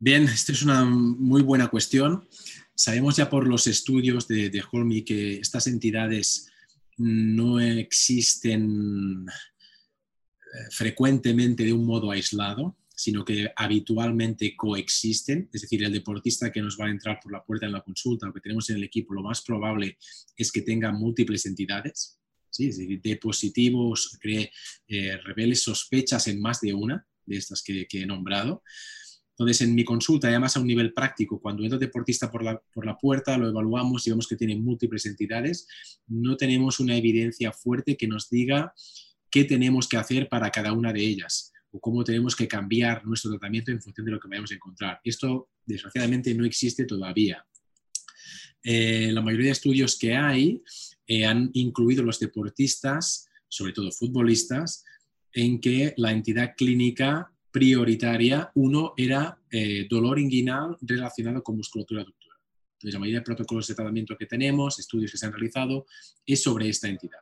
Bien, 0.00 0.24
esta 0.24 0.52
es 0.52 0.62
una 0.62 0.84
muy 0.84 1.42
buena 1.42 1.68
cuestión. 1.68 2.28
Sabemos 2.74 3.16
ya 3.16 3.28
por 3.28 3.48
los 3.48 3.66
estudios 3.66 4.28
de, 4.28 4.50
de 4.50 4.62
Holmi 4.70 5.02
que 5.02 5.38
estas 5.40 5.66
entidades 5.66 6.48
no 6.98 7.60
existen 7.60 9.26
eh, 9.28 10.70
frecuentemente 10.70 11.64
de 11.64 11.72
un 11.72 11.86
modo 11.86 12.10
aislado, 12.10 12.76
sino 12.94 13.24
que 13.24 13.50
habitualmente 13.54 14.56
coexisten. 14.56 15.48
Es 15.52 15.62
decir, 15.62 15.84
el 15.84 15.92
deportista 15.92 16.50
que 16.50 16.60
nos 16.60 16.76
va 16.78 16.86
a 16.86 16.90
entrar 16.90 17.20
por 17.22 17.32
la 17.32 17.44
puerta 17.44 17.66
en 17.66 17.72
la 17.72 17.82
consulta, 17.82 18.26
lo 18.26 18.32
que 18.32 18.40
tenemos 18.40 18.68
en 18.70 18.76
el 18.76 18.84
equipo, 18.84 19.14
lo 19.14 19.22
más 19.22 19.42
probable 19.42 19.98
es 20.36 20.50
que 20.50 20.62
tenga 20.62 20.90
múltiples 20.90 21.46
entidades. 21.46 22.17
¿Sí? 22.50 22.66
decir, 22.66 23.00
de 23.00 23.16
positivos, 23.16 24.16
cree, 24.20 24.50
eh, 24.86 25.16
revele 25.24 25.54
sospechas 25.54 26.28
en 26.28 26.40
más 26.40 26.60
de 26.60 26.74
una 26.74 27.06
de 27.24 27.36
estas 27.36 27.62
que, 27.62 27.86
he 27.90 28.06
nombrado. 28.06 28.62
Entonces, 29.30 29.60
en 29.60 29.74
mi 29.74 29.84
consulta, 29.84 30.28
además 30.28 30.56
a 30.56 30.60
un 30.60 30.66
nivel 30.66 30.92
práctico, 30.92 31.40
cuando 31.40 31.62
entra 31.62 31.78
deportista 31.78 32.30
por 32.30 32.42
la, 32.42 32.60
por 32.72 32.84
la 32.84 32.96
puerta, 32.96 33.38
lo 33.38 33.48
evaluamos 33.48 34.04
y 34.06 34.10
vemos 34.10 34.26
que 34.26 34.34
tiene 34.34 34.56
múltiples 34.56 35.06
entidades, 35.06 35.68
no 36.08 36.36
tenemos 36.36 36.80
una 36.80 36.96
evidencia 36.96 37.52
fuerte 37.52 37.96
que 37.96 38.08
nos 38.08 38.28
diga 38.28 38.72
qué 39.30 39.44
tenemos 39.44 39.86
que 39.88 39.96
hacer 39.96 40.28
para 40.28 40.50
cada 40.50 40.72
una 40.72 40.92
de 40.92 41.00
ellas 41.00 41.52
o 41.70 41.80
cómo 41.80 42.02
tenemos 42.02 42.34
que 42.34 42.48
cambiar 42.48 43.04
nuestro 43.04 43.30
tratamiento 43.30 43.70
en 43.70 43.82
función 43.82 44.06
de 44.06 44.12
lo 44.12 44.20
que 44.20 44.28
vayamos 44.28 44.50
a 44.50 44.54
encontrar. 44.54 45.00
Esto, 45.04 45.50
desgraciadamente, 45.64 46.34
no 46.34 46.44
existe 46.44 46.84
todavía. 46.84 47.44
Eh, 48.62 49.10
la 49.12 49.20
mayoría 49.20 49.46
de 49.46 49.52
estudios 49.52 49.98
que 49.98 50.16
hay 50.16 50.62
eh, 51.08 51.24
han 51.24 51.50
incluido 51.54 52.02
los 52.02 52.20
deportistas, 52.20 53.28
sobre 53.48 53.72
todo 53.72 53.90
futbolistas, 53.90 54.84
en 55.32 55.60
que 55.60 55.94
la 55.96 56.12
entidad 56.12 56.54
clínica 56.56 57.32
prioritaria, 57.50 58.52
uno 58.54 58.92
era 58.96 59.40
eh, 59.50 59.86
dolor 59.88 60.18
inguinal 60.18 60.76
relacionado 60.82 61.42
con 61.42 61.56
musculatura 61.56 62.02
aductora. 62.02 62.36
Entonces, 62.74 62.94
la 62.94 63.00
mayoría 63.00 63.20
de 63.20 63.24
protocolos 63.24 63.66
de 63.66 63.74
tratamiento 63.74 64.16
que 64.16 64.26
tenemos, 64.26 64.78
estudios 64.78 65.10
que 65.10 65.18
se 65.18 65.26
han 65.26 65.32
realizado, 65.32 65.86
es 66.26 66.42
sobre 66.42 66.68
esta 66.68 66.88
entidad. 66.88 67.20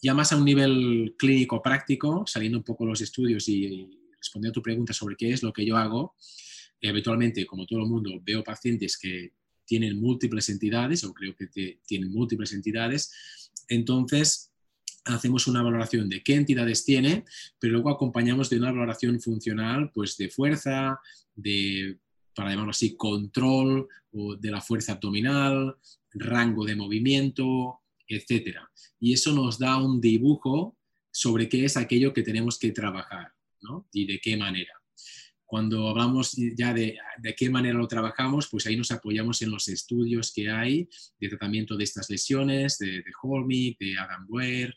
Ya 0.00 0.14
más 0.14 0.32
a 0.32 0.36
un 0.36 0.44
nivel 0.44 1.16
clínico 1.18 1.60
práctico, 1.60 2.24
saliendo 2.26 2.58
un 2.58 2.64
poco 2.64 2.86
los 2.86 3.00
estudios 3.00 3.48
y, 3.48 3.90
respondiendo 4.16 4.52
a 4.52 4.60
tu 4.60 4.62
pregunta 4.62 4.92
sobre 4.92 5.16
qué 5.16 5.32
es 5.32 5.42
lo 5.42 5.52
que 5.52 5.66
yo 5.66 5.76
hago, 5.76 6.14
habitualmente, 6.82 7.44
como 7.46 7.66
todo 7.66 7.80
el 7.80 7.88
mundo, 7.88 8.10
veo 8.22 8.44
pacientes 8.44 8.96
que 8.96 9.32
tienen 9.66 10.00
múltiples 10.00 10.48
entidades, 10.48 11.04
o 11.04 11.12
creo 11.12 11.34
que 11.36 11.78
tienen 11.86 12.10
múltiples 12.10 12.52
entidades, 12.52 13.12
entonces 13.68 14.52
hacemos 15.04 15.46
una 15.46 15.62
valoración 15.62 16.08
de 16.08 16.22
qué 16.22 16.34
entidades 16.34 16.84
tiene, 16.84 17.24
pero 17.58 17.74
luego 17.74 17.90
acompañamos 17.90 18.50
de 18.50 18.58
una 18.58 18.72
valoración 18.72 19.20
funcional, 19.20 19.90
pues 19.92 20.16
de 20.16 20.28
fuerza, 20.28 20.98
de, 21.34 21.98
para 22.34 22.50
llamarlo 22.50 22.70
así, 22.70 22.96
control 22.96 23.88
o 24.12 24.36
de 24.36 24.50
la 24.50 24.60
fuerza 24.60 24.92
abdominal, 24.92 25.76
rango 26.12 26.64
de 26.64 26.76
movimiento, 26.76 27.80
etc. 28.08 28.58
Y 28.98 29.12
eso 29.12 29.32
nos 29.32 29.58
da 29.58 29.76
un 29.76 30.00
dibujo 30.00 30.76
sobre 31.10 31.48
qué 31.48 31.64
es 31.64 31.76
aquello 31.76 32.12
que 32.12 32.22
tenemos 32.22 32.58
que 32.58 32.72
trabajar 32.72 33.32
¿no? 33.62 33.88
y 33.92 34.06
de 34.06 34.20
qué 34.20 34.36
manera. 34.36 34.72
Cuando 35.46 35.88
hablamos 35.88 36.32
ya 36.56 36.74
de, 36.74 36.98
de 37.18 37.34
qué 37.34 37.48
manera 37.48 37.78
lo 37.78 37.86
trabajamos, 37.86 38.48
pues 38.50 38.66
ahí 38.66 38.76
nos 38.76 38.90
apoyamos 38.90 39.40
en 39.42 39.50
los 39.50 39.68
estudios 39.68 40.32
que 40.34 40.50
hay 40.50 40.88
de 41.20 41.28
tratamiento 41.28 41.76
de 41.76 41.84
estas 41.84 42.10
lesiones, 42.10 42.78
de, 42.78 42.86
de 42.90 43.12
Holmig, 43.22 43.78
de 43.78 43.96
Adam 43.96 44.26
Ware, 44.28 44.74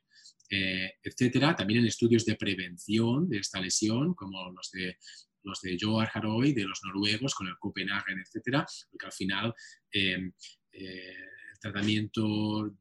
eh, 0.52 0.94
etcétera. 1.04 1.56
También 1.56 1.82
en 1.82 1.88
estudios 1.88 2.24
de 2.26 2.36
prevención 2.36 3.28
de 3.28 3.40
esta 3.40 3.60
lesión, 3.60 4.14
como 4.14 4.52
los 4.52 4.72
de 4.72 4.98
los 5.44 5.62
de 5.62 5.78
Joar 5.80 6.12
Haroy, 6.14 6.54
de 6.54 6.66
los 6.66 6.82
noruegos, 6.84 7.34
con 7.34 7.48
el 7.48 7.58
Copenhagen, 7.58 8.20
etcétera, 8.20 8.66
porque 8.92 9.06
al 9.06 9.12
final 9.12 9.54
eh, 9.92 10.32
eh, 10.72 11.14
el 11.54 11.60
tratamiento 11.60 12.76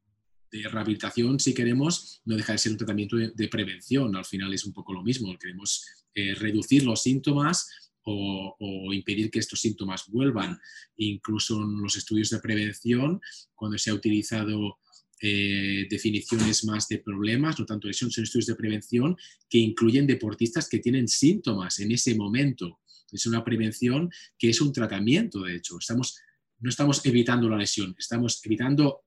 de 0.50 0.68
rehabilitación, 0.68 1.38
si 1.40 1.54
queremos, 1.54 2.20
no 2.24 2.36
deja 2.36 2.52
de 2.52 2.58
ser 2.58 2.72
un 2.72 2.78
tratamiento 2.78 3.16
de, 3.16 3.48
prevención. 3.48 4.14
Al 4.16 4.24
final 4.24 4.52
es 4.54 4.64
un 4.64 4.72
poco 4.72 4.92
lo 4.92 5.02
mismo. 5.02 5.36
Queremos 5.38 5.84
eh, 6.14 6.34
reducir 6.34 6.84
los 6.84 7.02
síntomas 7.02 7.68
o, 8.10 8.92
impedir 8.92 9.30
que 9.30 9.38
estos 9.38 9.60
síntomas 9.60 10.04
vuelvan. 10.08 10.58
Incluso 10.96 11.62
en 11.62 11.82
los 11.82 11.96
estudios 11.96 12.30
de 12.30 12.40
prevención, 12.40 13.20
cuando 13.54 13.78
se 13.78 13.90
ha 13.90 13.94
utilizado 13.94 14.78
eh, 15.20 15.86
definiciones 15.90 16.64
más 16.64 16.88
de 16.88 16.98
problemas, 16.98 17.58
no 17.58 17.66
tanto 17.66 17.88
lesiones, 17.88 18.14
son 18.14 18.24
estudios 18.24 18.46
de 18.46 18.54
prevención 18.54 19.16
que 19.48 19.58
incluyen 19.58 20.06
deportistas 20.06 20.68
que 20.68 20.78
tienen 20.78 21.08
síntomas 21.08 21.80
en 21.80 21.92
ese 21.92 22.14
momento. 22.14 22.80
Es 23.10 23.26
una 23.26 23.44
prevención 23.44 24.10
que 24.38 24.50
es 24.50 24.60
un 24.60 24.72
tratamiento, 24.72 25.42
de 25.42 25.56
hecho. 25.56 25.78
Estamos, 25.78 26.18
no 26.60 26.70
estamos 26.70 27.04
evitando 27.04 27.48
la 27.48 27.56
lesión, 27.56 27.94
estamos 27.98 28.40
evitando 28.44 29.04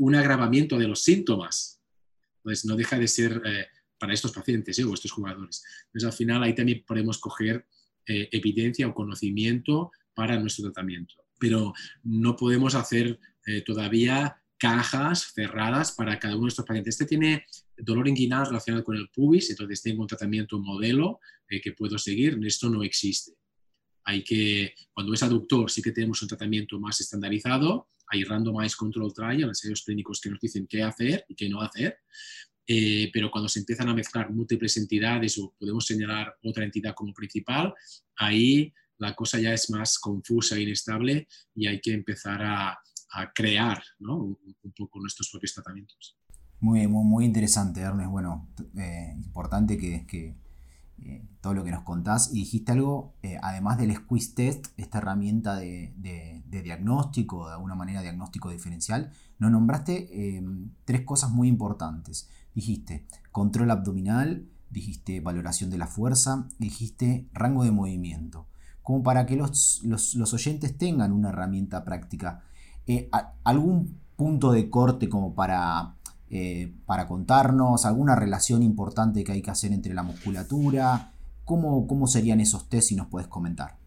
un 0.00 0.14
agravamiento 0.14 0.78
de 0.78 0.88
los 0.88 1.02
síntomas. 1.02 1.80
Entonces, 2.38 2.64
no 2.64 2.74
deja 2.74 2.98
de 2.98 3.06
ser 3.06 3.42
eh, 3.44 3.66
para 3.98 4.14
estos 4.14 4.32
pacientes 4.32 4.78
¿eh? 4.78 4.84
o 4.84 4.94
estos 4.94 5.12
jugadores. 5.12 5.62
Entonces, 5.86 6.06
al 6.06 6.16
final 6.16 6.42
ahí 6.42 6.54
también 6.54 6.82
podemos 6.86 7.18
coger 7.18 7.66
eh, 8.06 8.28
evidencia 8.32 8.88
o 8.88 8.94
conocimiento 8.94 9.90
para 10.14 10.38
nuestro 10.38 10.64
tratamiento. 10.64 11.14
Pero 11.38 11.74
no 12.02 12.34
podemos 12.36 12.74
hacer 12.74 13.18
todavía 13.64 14.36
cajas 14.58 15.32
cerradas 15.34 15.92
para 15.92 16.18
cada 16.18 16.36
uno 16.36 16.44
de 16.44 16.50
estos 16.50 16.66
pacientes. 16.66 16.94
Este 16.94 17.06
tiene 17.06 17.46
dolor 17.76 18.06
inguinal 18.06 18.46
relacionado 18.46 18.84
con 18.84 18.96
el 18.96 19.08
pubis, 19.08 19.48
entonces 19.48 19.80
tengo 19.82 20.02
un 20.02 20.06
tratamiento 20.06 20.60
modelo 20.60 21.20
que 21.48 21.72
puedo 21.72 21.98
seguir. 21.98 22.38
Esto 22.44 22.68
no 22.68 22.82
existe. 22.82 23.39
Hay 24.10 24.24
que, 24.24 24.74
cuando 24.92 25.14
es 25.14 25.22
aductor, 25.22 25.70
sí 25.70 25.80
que 25.82 25.92
tenemos 25.92 26.20
un 26.22 26.28
tratamiento 26.28 26.78
más 26.80 27.00
estandarizado 27.00 27.90
hay 28.10 28.24
randomized 28.24 28.76
control 28.76 29.14
trial, 29.14 29.44
ensayos 29.44 29.82
clínicos 29.84 30.20
que 30.20 30.30
nos 30.30 30.40
dicen 30.40 30.66
qué 30.68 30.82
hacer 30.82 31.24
y 31.28 31.34
qué 31.34 31.48
no 31.48 31.62
hacer, 31.62 31.98
eh, 32.66 33.08
pero 33.12 33.30
cuando 33.30 33.48
se 33.48 33.60
empiezan 33.60 33.88
a 33.88 33.94
mezclar 33.94 34.30
múltiples 34.30 34.76
entidades 34.76 35.38
o 35.38 35.54
podemos 35.58 35.86
señalar 35.86 36.36
otra 36.42 36.64
entidad 36.64 36.94
como 36.94 37.14
principal, 37.14 37.72
ahí 38.16 38.72
la 38.98 39.14
cosa 39.14 39.38
ya 39.38 39.54
es 39.54 39.70
más 39.70 39.98
confusa 39.98 40.56
e 40.56 40.62
inestable 40.62 41.28
y 41.54 41.68
hay 41.68 41.80
que 41.80 41.92
empezar 41.92 42.42
a, 42.42 42.78
crear 43.34 43.82
un, 43.98 44.38
poco 44.76 45.00
nuestros 45.00 45.28
propios 45.30 45.52
tratamientos. 45.52 46.16
Muy, 46.60 46.86
muy, 46.86 47.04
muy 47.04 47.24
interesante, 47.24 47.80
Ernest. 47.80 48.08
Bueno, 48.08 48.54
eh, 48.78 49.14
importante 49.16 49.76
que, 49.76 50.06
que 50.06 50.36
eh, 51.02 51.26
todo 51.40 51.54
lo 51.54 51.64
que 51.64 51.70
nos 51.70 51.82
contás. 51.82 52.30
Y 52.32 52.40
dijiste 52.40 52.72
algo, 52.72 53.14
eh, 53.22 53.38
además 53.42 53.78
del 53.78 53.94
squeeze 53.94 54.34
test, 54.34 54.66
esta 54.76 54.98
herramienta 54.98 55.56
de, 55.56 55.94
diagnóstico, 56.46 57.48
de 57.48 57.54
alguna 57.54 57.74
manera 57.74 58.02
diagnóstico 58.02 58.50
diferencial, 58.50 59.10
nos 59.38 59.50
nombraste 59.50 60.08
eh, 60.12 60.42
tres 60.84 61.02
cosas 61.02 61.30
muy 61.30 61.48
importantes. 61.48 62.28
Dijiste 62.54 63.06
control 63.32 63.70
abdominal, 63.70 64.46
dijiste 64.70 65.20
valoración 65.20 65.70
de 65.70 65.78
la 65.78 65.86
fuerza, 65.86 66.46
dijiste 66.58 67.28
rango 67.32 67.64
de 67.64 67.70
movimiento. 67.70 68.46
Como 68.82 69.02
para 69.02 69.24
que 69.24 69.36
los, 69.36 69.82
los 69.84 70.34
oyentes 70.34 70.76
tengan 70.76 71.12
una 71.12 71.30
herramienta 71.30 71.84
práctica. 71.84 72.42
¿Algún 73.44 74.00
punto 74.16 74.52
de 74.52 74.68
corte 74.68 75.08
como 75.08 75.34
para 75.34 75.94
eh, 76.30 76.72
para 76.86 77.06
contarnos 77.06 77.84
alguna 77.84 78.14
relación 78.14 78.62
importante 78.62 79.24
que 79.24 79.32
hay 79.32 79.42
que 79.42 79.50
hacer 79.50 79.72
entre 79.72 79.94
la 79.94 80.02
musculatura. 80.02 81.12
¿Cómo, 81.44 81.86
cómo 81.86 82.06
serían 82.06 82.40
esos 82.40 82.68
test 82.68 82.88
si 82.88 82.94
nos 82.94 83.08
puedes 83.08 83.28
comentar? 83.28 83.78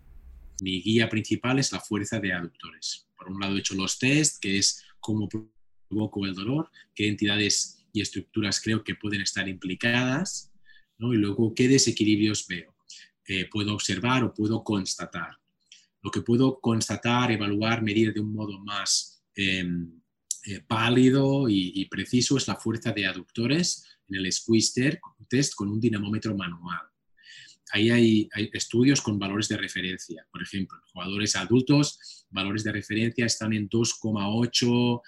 Mi 0.62 0.82
guía 0.82 1.10
principal 1.10 1.60
es 1.60 1.72
la 1.72 1.80
fuerza 1.80 2.20
de 2.20 2.34
aductores. 2.34 3.08
Por 3.18 3.32
un 3.32 3.40
lado 3.40 3.56
he 3.56 3.60
hecho 3.60 3.76
los 3.76 3.98
test, 3.98 4.42
que 4.42 4.58
es 4.58 4.84
cómo 5.00 5.30
provoco 5.30 6.26
el 6.26 6.36
dolor, 6.36 6.70
qué 6.94 7.08
entidades 7.08 7.86
y 7.94 8.02
estructuras 8.02 8.60
creo 8.62 8.84
que 8.84 8.96
pueden 8.96 9.22
estar 9.22 9.48
implicadas, 9.48 10.52
y 11.00 11.16
luego 11.16 11.54
qué 11.54 11.68
desequilibrios 11.68 12.48
veo. 12.48 12.76
Eh, 13.28 13.48
puedo 13.50 13.74
observar 13.74 14.24
o 14.24 14.34
puedo 14.34 14.64
constatar. 14.64 15.38
Lo 16.02 16.12
que 16.12 16.22
puedo 16.22 16.60
constatar, 16.60 17.32
evaluar, 17.32 17.82
medir 17.82 18.14
de 18.14 18.20
un 18.20 18.34
modo 18.34 18.60
más 18.60 19.24
em, 19.36 20.02
eh, 20.46 20.60
pálido 20.68 21.48
y, 21.48 21.86
preciso 21.86 22.36
es 22.36 22.48
la 22.48 22.56
fuerza 22.56 22.92
de 22.92 23.06
aductores 23.06 23.86
en 24.10 24.18
el 24.18 24.32
squeeze 24.32 25.00
test 25.30 25.54
con 25.56 25.70
un 25.70 25.80
dinamómetro 25.80 26.36
manual. 26.36 26.82
Ahí 27.72 27.90
hay, 27.90 28.30
estudios 28.52 29.02
con 29.02 29.18
valores 29.18 29.48
de 29.48 29.58
referencia. 29.58 30.28
Por 30.32 30.44
ejemplo, 30.44 30.78
jugadores 30.92 31.36
adultos, 31.36 32.26
valores 32.30 32.64
de 32.64 32.74
referencia 32.74 33.26
están 33.26 33.54
en 33.54 33.70
2,8, 33.70 35.02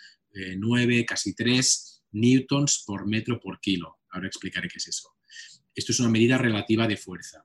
9, 0.58 1.00
eh, 1.00 1.06
casi 1.06 1.36
3 1.36 2.04
newtons 2.14 2.84
por 2.88 3.06
metro 3.06 3.40
por 3.40 3.60
kilo. 3.60 3.98
Ahora 4.12 4.28
explicaré 4.28 4.70
qué 4.70 4.78
es 4.78 4.88
eso. 4.88 5.18
Esto 5.76 5.92
es 5.92 6.00
una 6.00 6.10
medida 6.10 6.38
relativa 6.38 6.88
de 6.88 6.96
fuerza. 6.96 7.44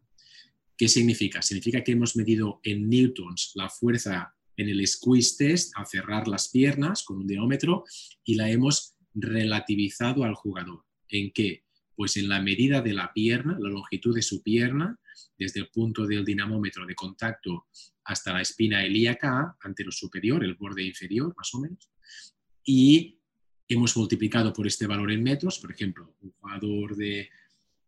¿Qué 0.77 0.89
significa? 0.89 1.43
Significa 1.43 1.83
que 1.83 1.93
hemos 1.93 2.15
medido 2.15 2.61
en 2.63 2.89
newtons 2.89 3.51
la 3.57 3.69
fuerza 3.69 4.35
en 4.61 4.69
el 4.69 4.87
squeeze 4.87 5.37
test 5.39 5.73
a 5.77 5.85
cerrar 5.87 6.29
las 6.29 6.49
piernas 6.51 7.03
con 7.03 7.17
un 7.19 7.27
dinómetro 7.27 7.85
y 8.25 8.35
la 8.35 8.51
hemos 8.51 8.95
relativizado 9.15 10.25
al 10.25 10.35
jugador. 10.35 10.85
¿En 11.09 11.33
qué? 11.33 11.65
Pues 11.97 12.17
en 12.17 12.29
la 12.29 12.41
medida 12.41 12.83
de 12.83 12.93
la 12.93 13.13
pierna, 13.13 13.57
la 13.59 13.71
longitud 13.71 14.15
de 14.15 14.23
su 14.23 14.43
pierna, 14.43 14.99
desde 15.39 15.61
el 15.61 15.69
punto 15.69 16.07
del 16.07 16.25
dinamómetro 16.25 16.87
de 16.87 16.95
contacto 16.95 17.67
hasta 18.05 18.33
la 18.33 18.43
espina 18.43 18.87
ilíaca, 18.87 19.57
lo 19.79 19.93
superior, 19.93 20.45
el 20.45 20.55
borde 20.55 20.83
inferior, 20.83 21.33
más 21.37 21.55
o 21.55 21.61
menos, 21.61 21.91
y 22.65 23.19
hemos 23.67 23.97
multiplicado 23.97 24.53
por 24.53 24.67
este 24.67 24.87
valor 24.87 25.11
en 25.11 25.23
metros. 25.23 25.59
Por 25.59 25.73
ejemplo, 25.73 26.15
un 26.21 26.33
jugador 26.33 26.97
de 26.97 27.31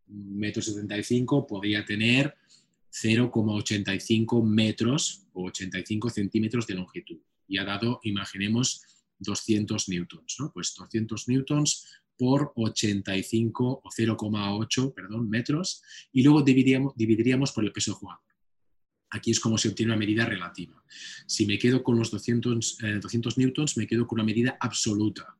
metro 0.06 0.62
75 0.62 1.46
podría 1.46 1.84
tener 1.84 2.34
0,85 2.92 4.44
metros 4.44 5.26
o 5.32 5.46
85 5.46 6.10
centímetros 6.10 6.66
de 6.66 6.74
longitud 6.74 7.20
y 7.48 7.58
ha 7.58 7.64
dado, 7.64 8.00
imaginemos, 8.02 8.82
200 9.18 9.88
newtons, 9.88 10.36
¿no? 10.40 10.52
Pues 10.52 10.74
200 10.76 11.28
newtons 11.28 11.86
por 12.16 12.52
85 12.56 13.80
o 13.84 13.90
0,8 13.90 14.94
perdón, 14.94 15.28
metros 15.28 15.82
y 16.12 16.22
luego 16.22 16.42
dividiríamos, 16.42 16.92
dividiríamos 16.96 17.52
por 17.52 17.64
el 17.64 17.72
peso 17.72 17.92
del 17.92 17.98
jugador. 17.98 18.24
Aquí 19.10 19.30
es 19.30 19.40
como 19.40 19.58
se 19.58 19.68
obtiene 19.68 19.92
una 19.92 19.98
medida 19.98 20.24
relativa. 20.24 20.82
Si 21.26 21.46
me 21.46 21.58
quedo 21.58 21.82
con 21.82 21.98
los 21.98 22.10
200, 22.10 22.78
200 23.00 23.36
eh, 23.36 23.40
newtons, 23.40 23.76
me 23.76 23.86
quedo 23.86 24.06
con 24.06 24.16
una 24.16 24.24
medida 24.24 24.56
absoluta 24.58 25.36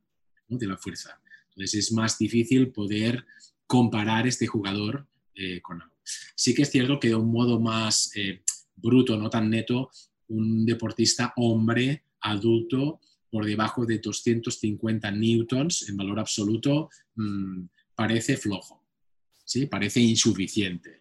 de 0.49 0.67
la 0.67 0.77
fuerza. 0.77 1.21
Entonces 1.51 1.87
es 1.87 1.93
más 1.93 2.19
difícil 2.19 2.71
poder 2.71 3.25
comparar 3.67 4.27
este 4.27 4.47
jugador 4.47 5.07
eh, 5.35 5.61
con 5.63 5.81
algo. 5.81 5.92
Sí 6.35 6.55
que 6.55 6.63
es 6.63 6.71
cierto 6.71 6.99
que 6.99 7.09
de 7.09 7.15
un 7.15 7.31
modo 7.31 7.61
más 7.61 8.11
eh, 8.17 8.43
bruto, 8.77 9.17
no 9.17 9.31
tan 9.31 9.51
neto, 9.51 9.91
un 10.29 10.65
deportista 10.65 11.33
hombre, 11.37 12.05
adulto, 12.21 13.01
por 13.31 13.47
debajo 13.47 13.87
de 13.87 13.99
250 13.99 15.11
newtons 15.11 15.89
en 15.89 15.97
valor 15.97 16.21
absoluto, 16.21 16.91
mm, 17.17 17.65
parece 17.95 18.37
flojo, 18.37 18.85
¿sí? 19.45 19.67
parece 19.67 20.01
insuficiente, 20.01 21.01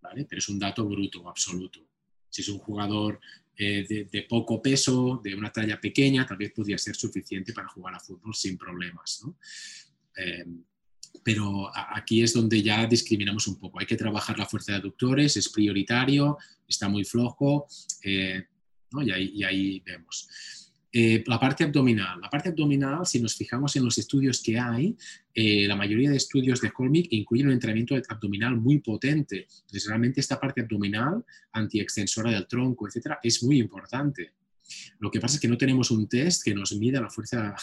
pero 0.00 0.38
es 0.38 0.48
un 0.48 0.58
dato 0.58 0.84
bruto 0.86 1.28
absoluto. 1.28 1.80
Si 2.28 2.42
es 2.42 2.48
un 2.48 2.58
jugador 2.58 3.20
eh, 3.56 4.08
de, 4.10 4.22
poco 4.22 4.60
peso, 4.60 5.20
de 5.22 5.34
una 5.34 5.52
talla 5.52 5.80
pequeña, 5.80 6.26
tal 6.26 6.36
vez 6.36 6.52
podría 6.52 6.76
ser 6.76 6.96
suficiente 6.96 7.52
para 7.52 7.68
jugar 7.68 7.94
a 7.94 8.00
fútbol 8.00 8.34
sin 8.34 8.58
problemas. 8.58 9.22
¿no? 9.24 9.38
Pero 11.22 11.70
aquí 11.74 12.22
es 12.22 12.32
donde 12.32 12.62
ya 12.62 12.86
discriminamos 12.86 13.46
un 13.46 13.58
poco. 13.58 13.80
Hay 13.80 13.86
que 13.86 13.96
trabajar 13.96 14.38
la 14.38 14.46
fuerza 14.46 14.72
de 14.72 14.78
aductores, 14.78 15.36
es 15.36 15.48
prioritario, 15.48 16.38
está 16.66 16.88
muy 16.88 17.04
flojo, 17.04 17.66
eh, 18.02 18.44
y, 19.02 19.42
ahí, 19.42 19.82
vemos. 19.84 20.28
Eh, 20.92 21.24
la 21.26 21.40
parte 21.40 21.64
abdominal. 21.64 22.20
La 22.20 22.30
parte 22.30 22.50
abdominal, 22.50 23.04
si 23.04 23.20
nos 23.20 23.34
fijamos 23.34 23.74
en 23.74 23.84
los 23.84 23.98
estudios 23.98 24.40
que 24.40 24.58
hay, 24.58 24.96
eh, 25.34 25.66
la 25.66 25.74
mayoría 25.74 26.10
de 26.10 26.16
estudios 26.16 26.60
de 26.60 26.70
Holmick 26.76 27.08
incluyen 27.10 27.48
un 27.48 27.54
entrenamiento 27.54 27.96
abdominal 28.08 28.56
muy 28.56 28.78
potente. 28.78 29.48
Entonces, 29.48 29.86
realmente 29.88 30.20
esta 30.20 30.38
parte 30.38 30.60
abdominal, 30.60 31.24
antiextensora 31.52 32.30
del 32.30 32.46
tronco, 32.46 32.86
etcétera, 32.86 33.18
es 33.22 33.42
muy 33.42 33.58
importante. 33.58 34.32
Lo 34.98 35.10
que 35.10 35.20
pasa 35.20 35.36
es 35.36 35.40
que 35.40 35.48
no 35.48 35.58
tenemos 35.58 35.90
un 35.90 36.08
test 36.08 36.42
que 36.44 36.54
nos 36.54 36.74
mida 36.76 37.00
la 37.00 37.10
fuerza, 37.10 37.54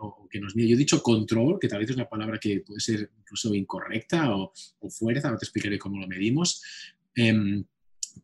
o 0.00 0.28
que 0.28 0.40
nos 0.40 0.56
mide. 0.56 0.68
Yo 0.68 0.74
he 0.74 0.78
dicho 0.78 1.02
control, 1.02 1.58
que 1.60 1.68
tal 1.68 1.80
vez 1.80 1.90
es 1.90 1.96
una 1.96 2.08
palabra 2.08 2.38
que 2.38 2.60
puede 2.60 2.80
ser 2.80 3.10
incluso 3.18 3.54
incorrecta, 3.54 4.34
o, 4.34 4.52
fuerza, 4.90 5.28
ahora 5.28 5.38
te 5.38 5.44
explicaré 5.44 5.78
cómo 5.78 5.98
lo 5.98 6.06
medimos, 6.06 6.62
em, 7.14 7.64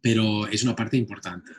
pero 0.01 0.47
es 0.47 0.63
una 0.63 0.75
parte 0.75 0.97
importante. 0.97 1.53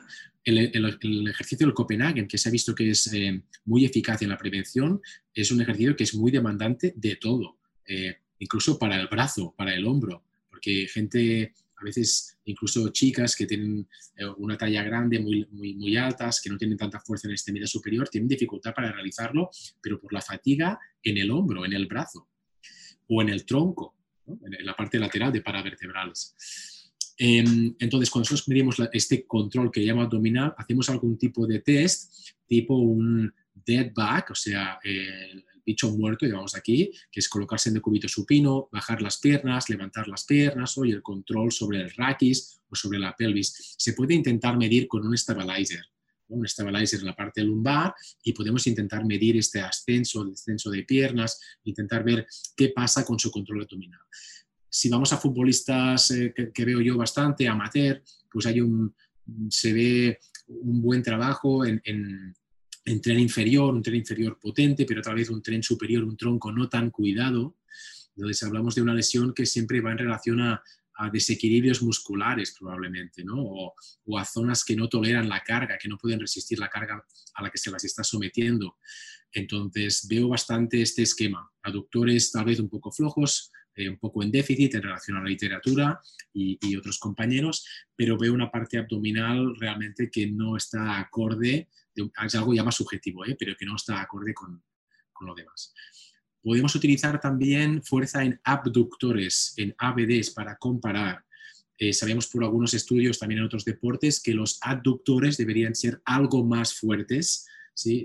El, 0.44 1.28
ejercicio 1.28 1.66
del 1.66 1.74
Copenhagen, 1.74 2.26
que 2.26 2.38
se 2.38 2.48
ha 2.48 2.52
visto 2.52 2.74
que 2.74 2.90
es 2.90 3.12
eh, 3.12 3.42
muy 3.66 3.84
eficaz 3.84 4.22
en 4.22 4.30
la 4.30 4.38
prevención, 4.38 5.00
es 5.34 5.50
un 5.50 5.60
ejercicio 5.60 5.94
que 5.94 6.04
es 6.04 6.14
muy 6.14 6.30
demandante 6.30 6.94
de 6.96 7.16
todo, 7.16 7.58
eh, 7.86 8.16
incluso 8.38 8.78
para 8.78 8.98
el 8.98 9.08
brazo, 9.08 9.54
para 9.56 9.74
el 9.74 9.84
hombro, 9.86 10.24
porque 10.48 10.88
gente 10.88 11.52
a 11.80 11.84
veces 11.84 12.38
incluso 12.44 12.88
chicas 12.88 13.36
que 13.36 13.46
tienen 13.46 13.88
eh, 14.16 14.26
una 14.38 14.56
talla 14.56 14.82
grande, 14.82 15.18
muy, 15.20 15.46
muy, 15.50 15.74
muy 15.74 15.96
altas, 15.96 16.40
que 16.40 16.50
no 16.50 16.56
tienen 16.56 16.76
tanta 16.76 17.00
fuerza 17.00 17.28
en 17.28 17.34
este 17.34 17.52
medio 17.52 17.66
superior, 17.66 18.08
tienen 18.08 18.28
dificultad 18.28 18.74
para 18.74 18.92
realizarlo, 18.92 19.50
pero 19.80 20.00
por 20.00 20.12
la 20.12 20.20
fatiga 20.20 20.78
en 21.02 21.18
el 21.18 21.30
hombro, 21.30 21.64
en 21.64 21.72
el 21.72 21.86
brazo 21.86 22.28
o 23.08 23.22
en 23.22 23.28
el 23.28 23.44
tronco, 23.44 23.94
en 24.26 24.66
la 24.66 24.74
parte 24.74 24.98
lateral 24.98 25.32
de 25.32 25.40
paravertebrales. 25.40 26.34
Em, 27.16 27.74
entonces, 27.80 28.10
cuando 28.10 28.26
nosotros 28.26 28.48
medimos 28.48 28.76
este 28.92 29.26
control 29.26 29.72
que 29.72 29.84
llama 29.84 30.04
abdominal, 30.04 30.54
hacemos 30.56 30.88
algún 30.88 31.18
tipo 31.18 31.46
de 31.48 31.58
test, 31.58 32.12
tipo 32.46 32.76
un 32.76 33.32
dead 33.64 33.92
back, 33.94 34.30
o 34.30 34.34
sea, 34.34 34.78
el, 34.82 35.44
bicho 35.68 35.90
muerto, 35.90 36.24
digamos 36.24 36.54
aquí, 36.56 36.90
que 37.12 37.20
es 37.20 37.28
colocarse 37.28 37.68
en 37.68 37.74
decúbito 37.74 38.08
supino, 38.08 38.70
bajar 38.72 39.02
las 39.02 39.18
piernas, 39.18 39.68
levantar 39.68 40.08
las 40.08 40.24
piernas 40.24 40.78
o 40.78 40.84
el 40.84 41.02
control 41.02 41.52
sobre 41.52 41.82
el 41.82 41.90
raquis 41.90 42.58
o 42.70 42.74
sobre 42.74 42.98
la 42.98 43.14
pelvis. 43.14 43.74
Se 43.76 43.92
puede 43.92 44.14
intentar 44.14 44.56
medir 44.56 44.88
con 44.88 45.06
un 45.06 45.16
stabilizer, 45.16 45.84
un 46.28 46.48
stabilizer 46.48 47.00
en 47.00 47.06
la 47.06 47.14
parte 47.14 47.44
lumbar 47.44 47.94
y 48.22 48.32
podemos 48.32 48.66
intentar 48.66 49.04
medir 49.04 49.36
este 49.36 49.60
ascenso, 49.60 50.24
descenso 50.24 50.70
de 50.70 50.84
piernas, 50.84 51.38
intentar 51.64 52.02
ver 52.02 52.26
qué 52.56 52.70
pasa 52.70 53.04
con 53.04 53.18
su 53.18 53.30
control 53.30 53.60
abdominal. 53.60 54.00
Si 54.70 54.88
vamos 54.88 55.12
a 55.12 55.18
futbolistas 55.18 56.10
eh, 56.12 56.32
que, 56.54 56.64
veo 56.64 56.80
yo 56.80 56.96
bastante, 56.96 57.46
amateur, 57.46 58.02
pues 58.30 58.46
hay 58.46 58.62
un, 58.62 58.94
se 59.50 59.74
ve 59.74 60.18
un 60.46 60.80
buen 60.80 61.02
trabajo 61.02 61.66
en 61.66 61.82
tren 62.84 63.18
inferior, 63.18 63.74
un 63.74 63.82
tren 63.82 63.96
inferior 63.96 64.38
potente, 64.38 64.84
pero 64.84 65.02
tal 65.02 65.16
vez 65.16 65.30
un 65.30 65.42
tren 65.42 65.62
superior, 65.62 66.04
un 66.04 66.16
tronco 66.16 66.52
no 66.52 66.68
tan 66.68 66.90
cuidado. 66.90 67.56
Entonces 68.16 68.42
hablamos 68.42 68.74
de 68.74 68.82
una 68.82 68.94
lesión 68.94 69.32
que 69.32 69.46
siempre 69.46 69.80
va 69.80 69.92
en 69.92 69.98
relación 69.98 70.40
a, 70.40 70.62
desequilibrios 71.12 71.80
musculares 71.80 72.56
probablemente, 72.58 73.22
¿no? 73.22 73.36
O, 73.38 74.18
a 74.18 74.24
zonas 74.24 74.64
que 74.64 74.74
no 74.74 74.88
toleran 74.88 75.28
la 75.28 75.44
carga, 75.44 75.78
que 75.78 75.88
no 75.88 75.96
pueden 75.96 76.18
resistir 76.18 76.58
la 76.58 76.68
carga 76.68 77.06
a 77.34 77.42
la 77.44 77.50
que 77.50 77.58
se 77.58 77.70
las 77.70 77.84
está 77.84 78.02
sometiendo. 78.02 78.78
Entonces 79.30 80.08
veo 80.08 80.26
bastante 80.26 80.82
este 80.82 81.02
esquema. 81.02 81.48
Aductores 81.62 82.32
tal 82.32 82.46
vez 82.46 82.58
un 82.58 82.68
poco 82.68 82.90
flojos, 82.90 83.52
eh, 83.78 83.88
un 83.88 83.96
poco 83.96 84.24
en 84.24 84.32
déficit 84.32 84.74
en 84.74 84.82
relación 84.82 85.16
a 85.16 85.22
la 85.22 85.28
literatura 85.28 86.00
y, 86.32 86.74
otros 86.74 86.98
compañeros, 86.98 87.64
pero 87.94 88.18
veo 88.18 88.34
una 88.34 88.50
parte 88.50 88.76
abdominal 88.76 89.54
realmente 89.56 90.10
que 90.10 90.26
no 90.26 90.56
está 90.56 90.98
acorde 90.98 91.68
es 92.24 92.34
algo 92.34 92.54
ya 92.54 92.64
más 92.64 92.76
subjetivo, 92.76 93.24
¿eh? 93.24 93.36
pero 93.38 93.54
que 93.56 93.66
no 93.66 93.76
está 93.76 94.00
acorde 94.00 94.34
con, 94.34 94.62
con 95.12 95.26
lo 95.26 95.34
demás. 95.34 95.74
Podemos 96.42 96.74
utilizar 96.74 97.20
también 97.20 97.82
fuerza 97.82 98.22
en 98.24 98.40
abductores, 98.44 99.54
en 99.56 99.74
ABDs, 99.76 100.30
para 100.30 100.56
comparar. 100.56 101.24
Eh, 101.76 101.92
sabemos 101.92 102.28
por 102.28 102.44
algunos 102.44 102.74
estudios, 102.74 103.18
también 103.18 103.40
en 103.40 103.46
otros 103.46 103.64
deportes, 103.64 104.20
que 104.20 104.34
los 104.34 104.58
adductores 104.62 105.36
deberían 105.36 105.74
ser 105.74 106.00
algo 106.04 106.44
más 106.44 106.74
fuertes, 106.74 107.46
¿sí? 107.74 108.04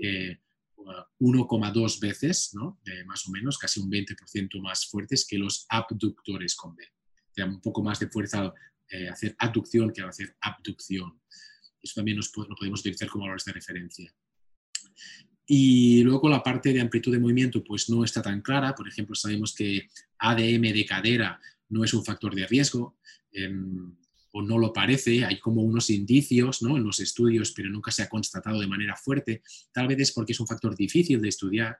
1,2 1.18 1.96
eh, 1.96 1.98
veces, 2.00 2.50
¿no? 2.54 2.80
más 3.06 3.26
o 3.26 3.30
menos, 3.30 3.56
casi 3.56 3.80
un 3.80 3.90
20% 3.90 4.60
más 4.60 4.86
fuertes 4.86 5.26
que 5.26 5.38
los 5.38 5.66
abductores 5.68 6.54
con 6.54 6.76
B. 6.76 6.84
un 7.44 7.60
poco 7.60 7.82
más 7.82 7.98
de 7.98 8.08
fuerza 8.08 8.52
hacer 9.10 9.34
abducción 9.38 9.92
que 9.92 10.02
hacer 10.02 10.36
abducción. 10.40 11.20
Eso 11.84 11.94
también 11.96 12.16
nos, 12.16 12.32
lo 12.34 12.56
podemos 12.56 12.80
utilizar 12.80 13.08
como 13.08 13.24
valores 13.24 13.44
de 13.44 13.52
referencia. 13.52 14.14
Y 15.46 16.02
luego 16.02 16.28
la 16.30 16.42
parte 16.42 16.72
de 16.72 16.80
amplitud 16.80 17.12
de 17.12 17.18
movimiento 17.18 17.62
pues 17.62 17.90
no 17.90 18.02
está 18.02 18.22
tan 18.22 18.40
clara. 18.40 18.74
Por 18.74 18.88
ejemplo, 18.88 19.14
sabemos 19.14 19.54
que 19.54 19.88
ADM 20.18 20.72
de 20.72 20.86
cadera 20.88 21.38
no 21.68 21.84
es 21.84 21.92
un 21.92 22.04
factor 22.04 22.34
de 22.34 22.46
riesgo 22.46 22.96
em, 23.30 23.94
o 24.32 24.40
no 24.42 24.58
lo 24.58 24.72
parece. 24.72 25.24
Hay 25.24 25.38
como 25.38 25.62
unos 25.62 25.90
indicios 25.90 26.62
¿no? 26.62 26.78
en 26.78 26.84
los 26.84 26.98
estudios, 27.00 27.52
pero 27.52 27.68
nunca 27.68 27.90
se 27.90 28.02
ha 28.02 28.08
constatado 28.08 28.58
de 28.58 28.66
manera 28.66 28.96
fuerte. 28.96 29.42
Tal 29.70 29.86
vez 29.86 29.98
es 30.00 30.12
porque 30.12 30.32
es 30.32 30.40
un 30.40 30.46
factor 30.46 30.74
difícil 30.74 31.20
de 31.20 31.28
estudiar. 31.28 31.78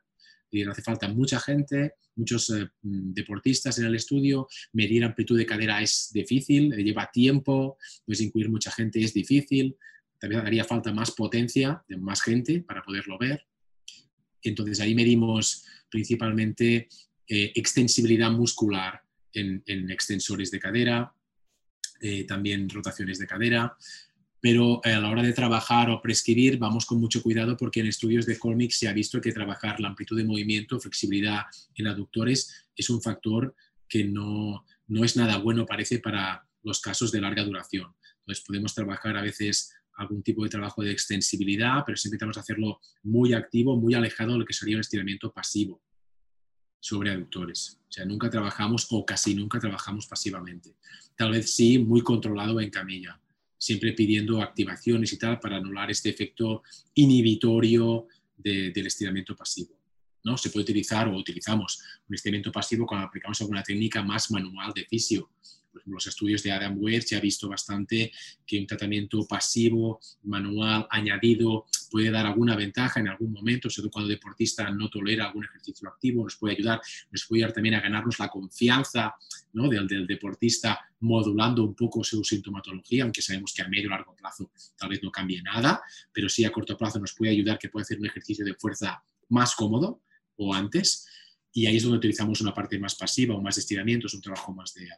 Hace 0.62 0.82
falta 0.82 1.08
mucha 1.08 1.40
gente, 1.40 1.94
muchos 2.16 2.50
eh, 2.50 2.68
deportistas 2.82 3.78
en 3.78 3.86
el 3.86 3.94
estudio. 3.94 4.46
Medir 4.72 5.04
amplitud 5.04 5.36
de 5.36 5.46
cadera 5.46 5.82
es 5.82 6.10
difícil, 6.12 6.72
lleva 6.76 7.10
tiempo, 7.12 7.76
pues 8.06 8.20
incluir 8.20 8.48
mucha 8.48 8.70
gente 8.70 9.02
es 9.02 9.12
difícil 9.12 9.76
también 10.24 10.46
haría 10.46 10.64
falta 10.64 10.90
más 10.90 11.10
potencia 11.10 11.84
de 11.86 11.98
más 11.98 12.22
gente 12.22 12.60
para 12.60 12.82
poderlo 12.82 13.18
ver. 13.18 13.46
Entonces 14.42 14.80
ahí 14.80 14.94
medimos 14.94 15.66
principalmente 15.90 16.88
eh, 17.28 17.52
extensibilidad 17.54 18.30
muscular 18.30 19.02
en, 19.32 19.62
extensores 19.90 20.50
de 20.50 20.60
cadera, 20.60 21.12
eh, 22.00 22.24
también 22.24 22.70
rotaciones 22.70 23.18
de 23.18 23.26
cadera, 23.26 23.76
pero 24.44 24.82
a 24.84 24.90
la 25.00 25.08
hora 25.08 25.22
de 25.22 25.32
trabajar 25.32 25.88
o 25.88 26.02
prescribir 26.02 26.58
vamos 26.58 26.84
con 26.84 27.00
mucho 27.00 27.22
cuidado 27.22 27.56
porque 27.56 27.80
en 27.80 27.86
estudios 27.86 28.26
de 28.26 28.38
Colmic 28.38 28.72
se 28.72 28.86
ha 28.86 28.92
visto 28.92 29.18
que 29.18 29.32
trabajar 29.32 29.80
la 29.80 29.88
amplitud 29.88 30.18
de 30.18 30.24
movimiento, 30.24 30.78
flexibilidad 30.78 31.44
en 31.74 31.86
aductores 31.86 32.66
es 32.76 32.90
un 32.90 33.00
factor 33.00 33.56
que 33.88 34.04
no, 34.04 34.66
no 34.88 35.02
es 35.02 35.16
nada 35.16 35.38
bueno 35.38 35.64
parece 35.64 35.98
para 35.98 36.46
los 36.62 36.82
casos 36.82 37.10
de 37.10 37.22
larga 37.22 37.42
duración. 37.42 37.94
Entonces 38.18 38.44
podemos 38.46 38.74
trabajar 38.74 39.16
a 39.16 39.22
veces 39.22 39.72
algún 39.96 40.22
tipo 40.22 40.44
de 40.44 40.50
trabajo 40.50 40.82
de 40.82 40.90
extensibilidad, 40.90 41.82
pero 41.86 41.96
siempre 41.96 42.16
intentamos 42.16 42.36
hacerlo 42.36 42.80
muy 43.02 43.32
activo, 43.32 43.78
muy 43.80 43.94
alejado 43.94 44.32
de 44.32 44.40
lo 44.40 44.44
que 44.44 44.52
sería 44.52 44.76
un 44.76 44.82
estiramiento 44.82 45.32
pasivo 45.32 45.80
sobre 46.80 47.12
aductores. 47.12 47.80
O 47.88 47.92
sea, 47.92 48.04
nunca 48.04 48.28
trabajamos 48.28 48.86
o 48.90 49.06
casi 49.06 49.34
nunca 49.34 49.58
trabajamos 49.58 50.06
pasivamente. 50.06 50.76
Tal 51.16 51.30
vez 51.30 51.54
sí, 51.56 51.78
muy 51.78 52.02
controlado 52.02 52.60
en 52.60 52.68
camilla, 52.68 53.18
siempre 53.64 53.94
pidiendo 53.94 54.42
activaciones 54.42 55.12
y 55.14 55.18
tal 55.18 55.40
para 55.40 55.56
anular 55.56 55.90
este 55.90 56.10
efecto 56.10 56.62
inhibitorio 56.94 58.06
del 58.36 58.86
estiramiento 58.86 59.34
pasivo. 59.34 59.78
¿no? 60.22 60.36
Se 60.36 60.50
puede 60.50 60.64
utilizar 60.64 61.08
o 61.08 61.16
utilizamos 61.16 61.80
un 62.06 62.14
estiramiento 62.14 62.52
pasivo 62.52 62.84
cuando 62.84 63.06
aplicamos 63.06 63.40
alguna 63.40 63.62
técnica 63.62 64.02
más 64.02 64.30
manual 64.30 64.72
de 64.74 64.84
fisio, 64.84 65.30
por 65.74 65.80
ejemplo, 65.80 65.96
los 65.96 66.06
estudios 66.06 66.40
de 66.44 66.52
Adam 66.52 66.76
Weir 66.78 67.02
se 67.02 67.16
ha 67.16 67.20
visto 67.20 67.48
bastante 67.48 68.12
que 68.46 68.60
un 68.60 68.66
tratamiento 68.66 69.26
pasivo, 69.26 69.98
manual, 70.22 70.86
añadido, 70.88 71.66
puede 71.90 72.12
dar 72.12 72.26
alguna 72.26 72.54
ventaja 72.54 73.00
en 73.00 73.08
algún 73.08 73.32
momento, 73.32 73.68
sobre 73.68 73.86
todo 73.86 73.90
cuando 73.90 74.10
el 74.12 74.16
deportista 74.16 74.70
no 74.70 74.88
tolera 74.88 75.26
algún 75.26 75.44
ejercicio 75.44 75.88
activo, 75.88 76.22
nos 76.22 76.36
puede 76.36 76.54
ayudar, 76.54 76.80
nos 77.10 77.24
puede 77.26 77.40
ayudar 77.40 77.54
también 77.54 77.74
a 77.74 77.80
ganarnos 77.80 78.20
la 78.20 78.28
confianza 78.28 79.16
del, 79.52 80.06
deportista 80.06 80.78
modulando 81.00 81.64
un 81.64 81.74
poco 81.74 82.04
su 82.04 82.22
sintomatología, 82.22 83.02
aunque 83.02 83.20
sabemos 83.20 83.52
que 83.52 83.62
a 83.62 83.68
medio 83.68 83.88
o 83.88 83.90
largo 83.90 84.14
plazo 84.14 84.52
tal 84.78 84.90
vez 84.90 85.02
no 85.02 85.10
cambie 85.10 85.42
nada, 85.42 85.82
pero 86.12 86.28
sí 86.28 86.44
a 86.44 86.52
corto 86.52 86.76
plazo 86.76 87.00
nos 87.00 87.14
puede 87.14 87.32
ayudar 87.32 87.58
que 87.58 87.68
puede 87.68 87.82
hacer 87.82 87.98
un 87.98 88.06
ejercicio 88.06 88.44
de 88.44 88.54
fuerza 88.54 89.02
más 89.28 89.56
cómodo 89.56 90.02
o 90.36 90.54
antes, 90.54 91.08
y 91.52 91.66
ahí 91.66 91.76
es 91.76 91.82
donde 91.82 91.98
utilizamos 91.98 92.40
una 92.40 92.54
parte 92.54 92.78
más 92.78 92.94
pasiva 92.94 93.34
o 93.34 93.42
más 93.42 93.56
de 93.56 93.60
estiramiento, 93.60 94.06
es 94.06 94.14
un 94.14 94.20
trabajo 94.20 94.52
más 94.52 94.72
de 94.74 94.88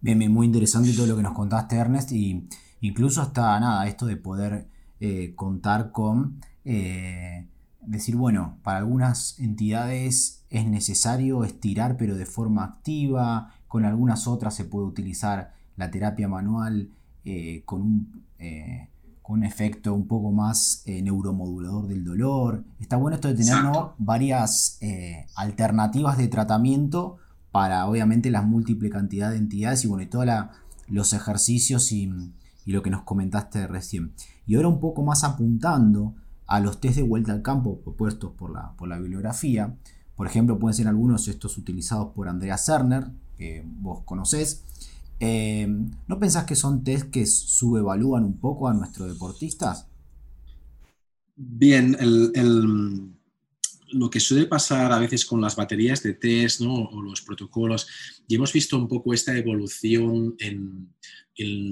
Bien, 0.00 0.32
muy 0.32 0.46
interesante 0.46 0.92
todo 0.92 1.08
lo 1.08 1.16
que 1.16 1.24
nos 1.24 1.32
contaste, 1.32 1.74
Ernest, 1.74 2.12
y 2.12 2.48
incluso 2.80 3.20
hasta 3.20 3.58
nada, 3.58 3.84
esto 3.88 4.06
de 4.06 4.16
poder 4.16 4.68
eh, 5.00 5.32
contar 5.34 5.90
con, 5.90 6.40
eh, 6.64 7.48
decir, 7.80 8.14
bueno, 8.14 8.58
para 8.62 8.78
algunas 8.78 9.40
entidades 9.40 10.44
es 10.50 10.66
necesario 10.66 11.42
estirar, 11.42 11.96
pero 11.96 12.16
de 12.16 12.26
forma 12.26 12.62
activa, 12.62 13.52
con 13.66 13.84
algunas 13.84 14.28
otras 14.28 14.54
se 14.54 14.64
puede 14.64 14.86
utilizar 14.86 15.54
la 15.76 15.90
terapia 15.90 16.28
manual 16.28 16.90
eh, 17.24 17.62
con, 17.64 17.82
un, 17.82 18.24
con 19.20 19.40
un 19.40 19.44
efecto 19.44 19.94
un 19.94 20.06
poco 20.06 20.30
más 20.30 20.84
neuromodulador 20.86 21.88
del 21.88 22.04
dolor. 22.04 22.64
Está 22.78 22.96
bueno 22.96 23.16
esto 23.16 23.28
de 23.28 23.34
tener 23.34 23.56
varias 23.98 24.78
alternativas 25.34 26.16
de 26.18 26.28
tratamiento 26.28 27.18
para 27.58 27.88
obviamente 27.88 28.30
la 28.30 28.42
múltiple 28.42 28.88
cantidad 28.88 29.32
de 29.32 29.36
entidades 29.36 29.82
y 29.82 29.88
bueno, 29.88 30.04
y 30.04 30.06
todos 30.06 30.28
los 30.86 31.12
ejercicios 31.12 31.90
y, 31.90 32.08
lo 32.66 32.82
que 32.84 32.90
nos 32.90 33.02
comentaste 33.02 33.66
recién. 33.66 34.12
Y 34.46 34.54
ahora 34.54 34.68
un 34.68 34.78
poco 34.78 35.02
más 35.02 35.24
apuntando 35.24 36.14
a 36.46 36.60
los 36.60 36.80
test 36.80 36.98
de 36.98 37.02
vuelta 37.02 37.32
al 37.32 37.42
campo 37.42 37.80
propuestos 37.80 38.30
por 38.34 38.52
la, 38.52 38.76
por 38.76 38.88
la 38.88 39.00
bibliografía. 39.00 39.76
Por 40.14 40.28
ejemplo, 40.28 40.60
pueden 40.60 40.76
ser 40.76 40.86
algunos 40.86 41.26
estos 41.26 41.58
utilizados 41.58 42.12
por 42.14 42.28
Andrea 42.28 42.58
Cerner, 42.58 43.10
que 43.36 43.66
vos 43.66 44.04
conocés. 44.04 44.62
Eh, 45.18 45.66
¿No 46.06 46.20
pensás 46.20 46.44
que 46.44 46.54
son 46.54 46.84
test 46.84 47.10
que 47.10 47.26
subevalúan 47.26 48.22
un 48.22 48.38
poco 48.38 48.68
a 48.68 48.72
nuestros 48.72 49.08
deportistas? 49.08 49.88
Bien, 51.34 51.96
lo 53.92 54.10
que 54.10 54.20
suele 54.20 54.46
pasar 54.46 54.92
a 54.92 54.98
veces 54.98 55.24
con 55.24 55.40
las 55.40 55.56
baterías 55.56 56.02
de 56.02 56.14
test 56.14 56.60
o 56.62 57.02
los 57.02 57.22
protocolos, 57.22 57.86
y 58.26 58.34
hemos 58.34 58.52
visto 58.52 58.76
un 58.76 58.88
poco 58.88 59.14
esta 59.14 59.36
evolución 59.36 60.34
en, 60.38 60.94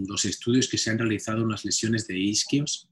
los 0.09 0.25
estudios 0.25 0.69
que 0.69 0.79
se 0.79 0.91
han 0.91 0.99
realizado 0.99 1.43
en 1.43 1.49
las 1.49 1.65
lesiones 1.65 2.07
de 2.07 2.17
isquios. 2.17 2.89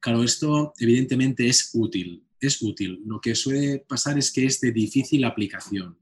Claro, 0.00 0.24
esto 0.24 0.72
evidentemente 0.78 1.46
es 1.46 1.70
útil, 1.72 2.24
es 2.40 2.60
útil. 2.62 3.00
Lo 3.06 3.20
que 3.20 3.36
suele 3.36 3.84
pasar 3.88 4.18
es 4.18 4.32
que 4.32 4.46
es 4.46 4.60
de 4.60 4.72
difícil 4.72 5.24
aplicación, 5.24 5.98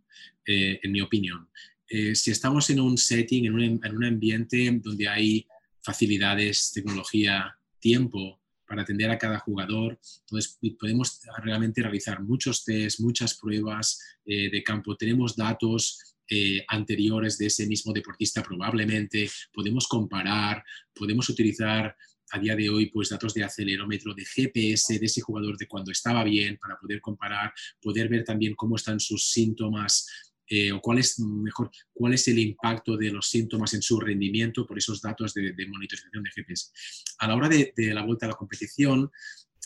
eh, 0.46 0.80
en 0.83 0.92
mi 0.92 1.02
opinión. 1.02 1.48
Eh, 1.87 2.14
si 2.14 2.30
estamos 2.30 2.70
en 2.70 2.80
un 2.80 2.96
setting, 2.96 3.44
en 3.44 3.54
un, 3.54 3.62
en 3.62 3.96
un 3.96 4.04
ambiente 4.04 4.80
donde 4.83 5.09
hay 5.09 5.46
facilidades, 5.83 6.72
tecnología, 6.72 7.59
tiempo, 7.78 8.40
para 8.74 8.82
atender 8.82 9.08
a 9.08 9.18
cada 9.18 9.38
jugador. 9.38 10.00
Entonces, 10.22 10.58
podemos 10.80 11.20
realmente 11.44 11.80
realizar 11.80 12.20
muchos 12.20 12.64
test, 12.64 12.98
muchas 12.98 13.38
pruebas 13.38 14.00
eh, 14.26 14.50
de 14.50 14.64
campo. 14.64 14.96
Tenemos 14.96 15.37
datos 15.37 16.16
eh, 16.28 16.64
anteriores 16.66 17.38
de 17.38 17.46
ese 17.46 17.68
mismo 17.68 17.92
deportista 17.92 18.42
probablemente. 18.42 19.30
Podemos 19.52 19.87
comparar, 19.87 20.64
podemos 20.92 21.28
utilizar 21.28 21.94
a 22.32 22.38
día 22.40 22.56
de 22.56 22.68
hoy 22.68 22.87
pues 22.87 23.10
datos 23.10 23.32
de 23.32 23.44
acelerómetro, 23.44 24.12
de 24.12 24.24
GPS 24.24 24.98
de 24.98 25.06
ese 25.06 25.20
jugador 25.20 25.56
de 25.56 25.68
cuando 25.68 25.92
estaba 25.92 26.24
bien 26.24 26.58
para 26.60 26.76
poder 26.76 27.00
comparar, 27.00 27.52
poder 27.80 28.08
ver 28.08 28.24
también 28.24 28.56
cómo 28.56 28.74
están 28.74 28.98
sus 28.98 29.30
síntomas 29.30 30.33
eh, 30.46 30.72
o 30.72 30.80
cuál 30.80 30.98
es 30.98 31.18
mejor, 31.20 31.70
cuál 31.92 32.14
es 32.14 32.28
el 32.28 32.38
impacto 32.38 32.96
de 32.96 33.11
los 33.11 33.28
síntomas 33.28 33.72
en 33.74 33.83
su 33.83 33.98
rendimiento 33.98 34.66
por 34.66 34.76
esos 34.76 35.00
datos 35.00 35.33
de, 35.33 35.54
monitorización 35.66 36.22
de 36.22 36.30
GPS. 36.30 36.70
A 37.18 37.28
la 37.28 37.37
hora 37.37 37.48
de, 37.48 37.72
la 37.76 38.02
vuelta 38.02 38.26
a 38.26 38.30
la 38.30 38.35
competición 38.35 39.11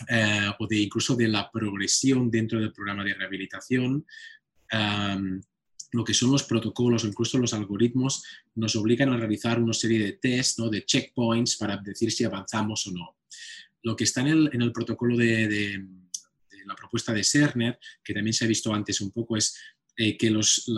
eh, 0.09 0.51
o 0.59 0.67
de 0.67 0.77
incluso 0.77 1.17
de 1.17 1.29
la 1.29 1.51
progresión 1.51 2.31
dentro 2.31 2.61
del 2.61 2.73
programa 2.73 3.05
de 3.05 3.15
rehabilitación, 3.15 4.07
lo 5.93 6.05
que 6.05 6.15
son 6.15 6.31
los 6.31 6.45
protocolos 6.45 7.03
o 7.03 7.09
incluso 7.09 7.39
los 7.39 7.55
algoritmos 7.55 8.23
nos 8.55 8.77
obligan 8.77 9.09
a 9.09 9.17
realizar 9.17 9.61
una 9.61 9.73
serie 9.73 9.99
de 9.99 10.13
tests, 10.13 10.59
¿no? 10.59 10.69
de 10.69 10.85
checkpoints 10.85 11.57
para 11.57 11.79
decir 11.79 12.13
si 12.13 12.25
avanzamos 12.25 12.87
o 12.87 12.93
no. 12.93 13.17
Lo 13.83 13.97
que 13.97 14.05
está 14.05 14.21
en 14.21 14.27
el, 14.29 14.51
en 14.53 14.63
el 14.63 14.73
protocolo 14.73 15.17
de, 15.17 15.49
de 15.49 15.85
la 16.67 16.77
propuesta 16.77 17.13
de 17.13 17.25
Cerner, 17.25 17.79
que 18.05 18.15
también 18.15 18.35
se 18.35 18.45
ha 18.45 18.49
visto 18.49 18.73
antes 18.73 19.01
un 19.01 19.11
poco, 19.11 19.37
es 19.37 19.57
eh, 20.01 20.17
que 20.17 20.31
los, 20.31 20.71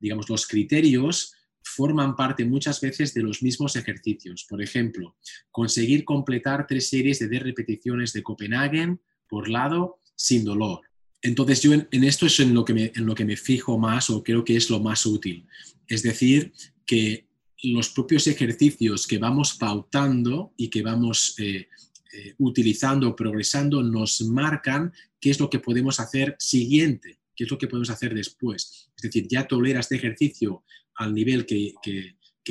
digamos, 0.00 0.28
los 0.28 0.48
criterios 0.48 1.32
forman 1.62 2.16
parte 2.16 2.44
muchas 2.44 2.80
veces 2.80 3.14
de 3.14 3.22
los 3.22 3.40
mismos 3.40 3.76
ejercicios. 3.76 4.44
Por 4.48 4.60
ejemplo, 4.60 5.16
conseguir 5.52 6.04
completar 6.04 6.66
tres 6.66 6.88
series 6.88 7.20
de 7.20 7.28
10 7.28 7.44
repeticiones 7.44 8.12
de 8.12 8.24
Copenhagen 8.24 9.00
por 9.28 9.48
lado 9.48 10.00
sin 10.16 10.44
dolor. 10.44 10.80
Entonces 11.22 11.62
yo 11.62 11.72
en, 11.72 12.04
esto 12.04 12.26
es 12.26 12.40
en 12.40 12.52
lo, 12.52 12.64
que 12.64 12.74
me, 12.74 12.92
en 12.96 13.06
lo 13.06 13.14
que 13.14 13.24
me 13.24 13.36
fijo 13.36 13.78
más 13.78 14.10
o 14.10 14.24
creo 14.24 14.44
que 14.44 14.56
es 14.56 14.68
lo 14.70 14.80
más 14.80 15.06
útil. 15.06 15.46
Es 15.86 16.02
decir, 16.02 16.52
que 16.84 17.28
los 17.62 17.90
propios 17.90 18.26
ejercicios 18.26 19.06
que 19.06 19.18
vamos 19.18 19.54
pautando 19.54 20.52
y 20.56 20.68
que 20.68 20.82
vamos 20.82 21.36
eh, 21.38 21.68
eh, 22.12 22.34
utilizando, 22.38 23.14
progresando, 23.14 23.84
nos 23.84 24.20
marcan 24.22 24.92
qué 25.20 25.30
es 25.30 25.38
lo 25.38 25.48
que 25.48 25.60
podemos 25.60 26.00
hacer 26.00 26.34
siguiente 26.40 27.20
qué 27.34 27.44
es 27.44 27.50
lo 27.50 27.58
que 27.58 27.68
podemos 27.68 27.90
hacer 27.90 28.14
después. 28.14 28.90
Es 28.96 29.02
decir, 29.02 29.26
ya 29.28 29.46
tolera 29.46 29.80
este 29.80 29.96
ejercicio 29.96 30.64
al 30.96 31.14
nivel 31.14 31.46
que, 31.46 31.74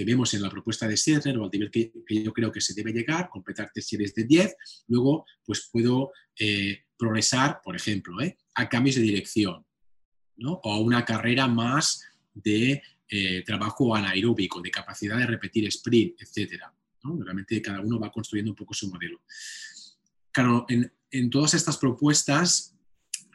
vemos 0.06 0.34
en 0.34 0.42
la 0.42 0.50
propuesta 0.50 0.88
de 0.88 0.98
Serner 0.98 1.38
o 1.38 1.46
al 1.46 1.52
nivel 1.52 1.70
que, 1.72 1.92
yo 2.10 2.34
creo 2.34 2.52
que 2.52 2.62
se 2.62 2.74
debe 2.74 2.92
llegar, 2.92 3.30
completar 3.30 3.72
tres 3.74 3.88
series 3.88 4.14
de 4.16 4.24
10, 4.26 4.56
luego 4.88 5.26
pues 5.46 5.70
puedo 5.72 6.12
eh, 6.38 6.84
progresar, 6.98 7.62
por 7.64 7.76
ejemplo, 7.76 8.22
¿eh? 8.22 8.38
a 8.56 8.68
cambios 8.68 8.96
de 8.96 9.04
dirección 9.04 9.66
¿no? 10.38 10.60
o 10.64 10.74
a 10.74 10.80
una 10.80 11.06
carrera 11.06 11.48
más 11.48 12.04
de 12.34 12.82
eh, 13.08 13.44
trabajo 13.46 13.96
anaeróbico, 13.96 14.62
de 14.62 14.72
capacidad 14.72 15.18
de 15.18 15.28
repetir 15.28 15.68
sprint, 15.68 16.20
etc. 16.22 16.64
Realmente 17.04 17.62
cada 17.62 17.82
uno 17.82 18.00
va 18.00 18.12
construyendo 18.12 18.52
un 18.52 18.56
poco 18.56 18.74
su 18.74 18.90
modelo. 18.90 19.22
Claro, 20.32 20.66
en, 20.68 20.92
en 21.12 21.30
todas 21.30 21.54
estas 21.54 21.78
propuestas 21.78 22.73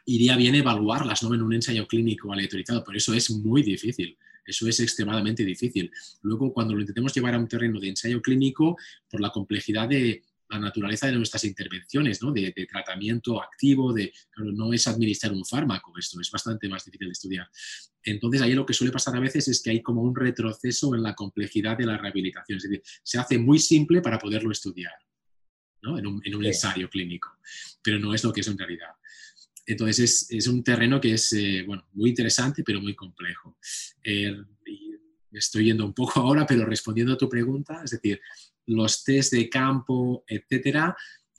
iría 0.05 0.35
bien 0.35 0.55
evaluarlas 0.55 1.23
¿no? 1.23 1.33
en 1.33 1.41
un 1.41 1.53
ensayo 1.53 1.87
clínico 1.87 2.31
aleatorizado, 2.31 2.83
pero 2.83 2.97
eso 2.97 3.13
es 3.13 3.29
muy 3.31 3.63
difícil. 3.63 4.17
Eso 4.45 4.67
es 4.67 4.79
extremadamente 4.79 5.45
difícil. 5.45 5.91
Luego, 6.23 6.51
cuando 6.51 6.73
lo 6.73 6.81
intentemos 6.81 7.13
llevar 7.13 7.35
a 7.35 7.39
un 7.39 7.47
terreno 7.47 7.79
de 7.79 7.89
ensayo 7.89 8.19
clínico, 8.19 8.77
por 9.07 9.21
la 9.21 9.29
complejidad 9.29 9.87
de 9.87 10.23
la 10.49 10.59
naturaleza 10.59 11.05
de 11.05 11.13
nuestras 11.13 11.43
intervenciones, 11.43 12.21
¿no? 12.23 12.31
de, 12.31 12.51
tratamiento 12.67 13.41
activo, 13.41 13.93
de, 13.93 14.11
no 14.37 14.73
es 14.73 14.87
administrar 14.87 15.31
un 15.31 15.45
fármaco, 15.45 15.93
esto 15.97 16.19
es 16.19 16.31
bastante 16.31 16.67
más 16.67 16.83
difícil 16.83 17.07
de 17.07 17.11
estudiar. 17.11 17.49
Entonces, 18.03 18.41
ahí 18.41 18.53
lo 18.53 18.65
que 18.65 18.73
suele 18.73 18.91
pasar 18.91 19.15
a 19.15 19.19
veces 19.19 19.47
es 19.47 19.61
que 19.61 19.69
hay 19.69 19.81
como 19.83 20.01
un 20.01 20.15
retroceso 20.15 20.95
en 20.95 21.03
la 21.03 21.13
complejidad 21.13 21.77
de 21.77 21.85
la 21.85 21.97
rehabilitación. 21.97 22.57
Es 22.57 22.63
decir, 22.63 22.81
se 23.03 23.19
hace 23.19 23.37
muy 23.37 23.59
simple 23.59 24.01
para 24.01 24.17
poderlo 24.17 24.51
estudiar 24.51 24.93
¿no? 25.83 25.99
en 25.99 26.07
un, 26.07 26.21
en 26.25 26.35
un 26.35 26.45
ensayo 26.45 26.89
clínico, 26.89 27.29
pero 27.83 27.99
no 27.99 28.15
es 28.15 28.23
lo 28.23 28.33
que 28.33 28.41
es 28.41 28.47
en 28.47 28.57
realidad. 28.57 28.89
Entonces 29.69 30.25
es, 30.31 30.47
un 30.47 30.63
terreno 30.63 30.99
que 30.99 31.13
es 31.13 31.31
eh, 31.33 31.63
bueno, 31.65 31.87
muy 31.93 32.09
interesante, 32.09 32.63
pero 32.63 32.81
muy 32.81 32.95
complejo. 32.95 33.55
Eh, 34.03 34.35
estoy 35.31 35.65
yendo 35.65 35.85
un 35.85 35.93
poco 35.93 36.19
ahora, 36.21 36.43
pero 36.47 36.65
respondiendo 36.65 37.13
a 37.13 37.17
tu 37.17 37.29
pregunta, 37.29 37.83
es 37.83 37.91
decir, 37.91 38.19
los 38.65 39.03
test 39.03 39.31
de 39.33 39.47
campo, 39.47 40.23
etcétera, 40.27 40.95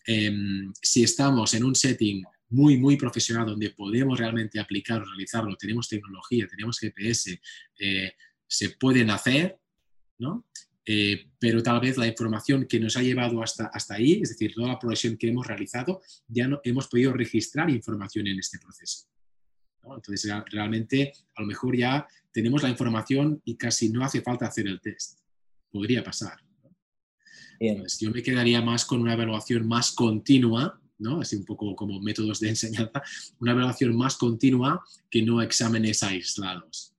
em, 0.06 0.72
si 0.80 1.02
estamos 1.02 1.54
en 1.54 1.64
un 1.64 1.74
setting 1.74 2.22
muy, 2.50 2.78
muy 2.78 2.96
profesional 2.96 3.46
donde 3.46 3.70
podemos 3.70 4.16
realmente 4.16 4.60
aplicar 4.60 5.02
o 5.02 5.04
realizarlo, 5.04 5.56
tenemos 5.56 5.88
tecnología, 5.88 6.46
tenemos 6.46 6.78
GPS, 6.78 7.40
eh, 7.80 8.12
se 8.46 8.70
pueden 8.70 9.10
hacer, 9.10 9.58
¿no? 10.18 10.46
Eh, 10.86 11.26
pero 11.38 11.62
tal 11.62 11.80
vez 11.80 11.96
la 11.96 12.06
información 12.06 12.66
que 12.66 12.80
nos 12.80 12.96
ha 12.96 13.02
llevado 13.02 13.42
hasta, 13.42 13.66
hasta 13.66 13.94
ahí, 13.94 14.20
es 14.22 14.30
decir, 14.30 14.54
toda 14.54 14.68
la 14.68 14.78
progresión 14.78 15.16
que 15.16 15.28
hemos 15.28 15.46
realizado, 15.46 16.00
ya 16.26 16.48
no 16.48 16.60
hemos 16.64 16.88
podido 16.88 17.12
registrar 17.12 17.70
información 17.70 18.26
en 18.26 18.38
este 18.38 18.58
proceso. 18.58 19.06
Entonces, 19.82 20.30
realmente, 20.50 21.12
a 21.36 21.42
lo 21.42 21.46
mejor 21.46 21.76
ya 21.76 22.06
tenemos 22.32 22.62
la 22.62 22.68
información 22.68 23.40
y 23.44 23.56
casi 23.56 23.90
no 23.90 24.04
hace 24.04 24.20
falta 24.22 24.46
hacer 24.46 24.66
el 24.66 24.80
test. 24.80 25.20
Podría 25.70 26.02
pasar. 26.02 26.38
yo 27.60 28.10
me 28.10 28.22
quedaría 28.22 28.62
más 28.62 28.84
con 28.84 29.00
una 29.00 29.14
evaluación 29.14 29.66
más 29.66 29.92
continua, 29.92 30.80
¿no? 30.98 31.20
así 31.20 31.36
un 31.36 31.44
poco 31.44 31.74
como 31.76 32.00
métodos 32.00 32.40
de 32.40 32.48
enseñanza, 32.50 33.02
una 33.38 33.52
evaluación 33.52 33.96
más 33.96 34.16
continua 34.16 34.84
que 35.10 35.22
no 35.22 35.42
exámenes 35.42 36.02
aislados. 36.02 36.89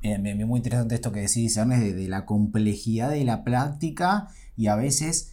Bien, 0.00 0.22
bien, 0.22 0.46
muy 0.46 0.58
interesante 0.58 0.94
esto 0.94 1.10
que 1.10 1.20
decís, 1.20 1.56
Ernest, 1.56 1.82
de, 1.82 1.94
de, 1.94 2.08
la 2.08 2.24
complejidad 2.24 3.10
de 3.10 3.24
la 3.24 3.42
práctica 3.42 4.28
y 4.56 4.68
a 4.68 4.76
veces 4.76 5.32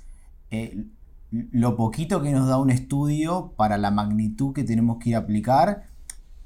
eh, 0.49 0.85
lo 1.29 1.75
poquito 1.75 2.21
que 2.21 2.31
nos 2.31 2.47
da 2.47 2.57
un 2.57 2.69
estudio 2.69 3.53
para 3.57 3.77
la 3.77 3.91
magnitud 3.91 4.53
que 4.53 4.63
tenemos 4.63 4.97
que 4.97 5.09
ir 5.09 5.15
a 5.15 5.19
aplicar, 5.19 5.83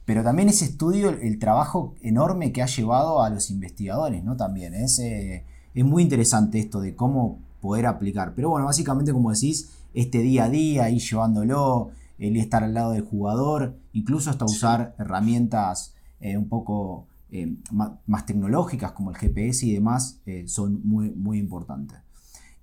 pero 0.06 0.24
también 0.24 0.50
ese 0.50 0.66
estudio, 0.66 1.10
el, 1.10 1.40
trabajo 1.40 1.94
enorme 2.02 2.52
que 2.52 2.62
ha 2.62 2.66
llevado 2.66 3.22
a 3.22 3.30
los 3.30 3.52
investigadores, 3.52 4.24
¿no? 4.24 4.36
También 4.36 4.74
es, 4.74 5.00
eh, 5.00 5.46
es 5.76 5.86
muy 5.86 6.02
interesante 6.02 6.60
esto 6.60 6.82
de 6.82 6.96
cómo 6.96 7.40
poder 7.62 7.86
aplicar. 7.86 8.34
Pero 8.36 8.50
bueno, 8.50 8.66
básicamente 8.66 9.14
como 9.14 9.32
decís, 9.32 9.70
este 9.94 10.20
día 10.20 10.46
a 10.46 10.50
día, 10.50 10.90
ir 10.90 11.02
llevándolo, 11.02 11.92
el 12.18 12.36
estar 12.38 12.64
al 12.64 12.74
lado 12.74 12.92
del 12.92 13.04
jugador, 13.04 13.76
incluso 13.94 14.30
hasta 14.30 14.46
usar 14.46 14.96
herramientas 14.98 15.94
eh, 16.20 16.38
un 16.38 16.50
poco 16.50 17.06
eh, 17.32 17.56
más, 17.72 18.26
tecnológicas 18.26 18.94
como 18.94 19.12
el 19.12 19.18
GPS 19.18 19.66
y 19.66 19.74
demás 19.74 20.22
eh, 20.26 20.48
son 20.48 20.82
muy, 20.84 21.12
muy 21.12 21.38
importantes. 21.38 22.00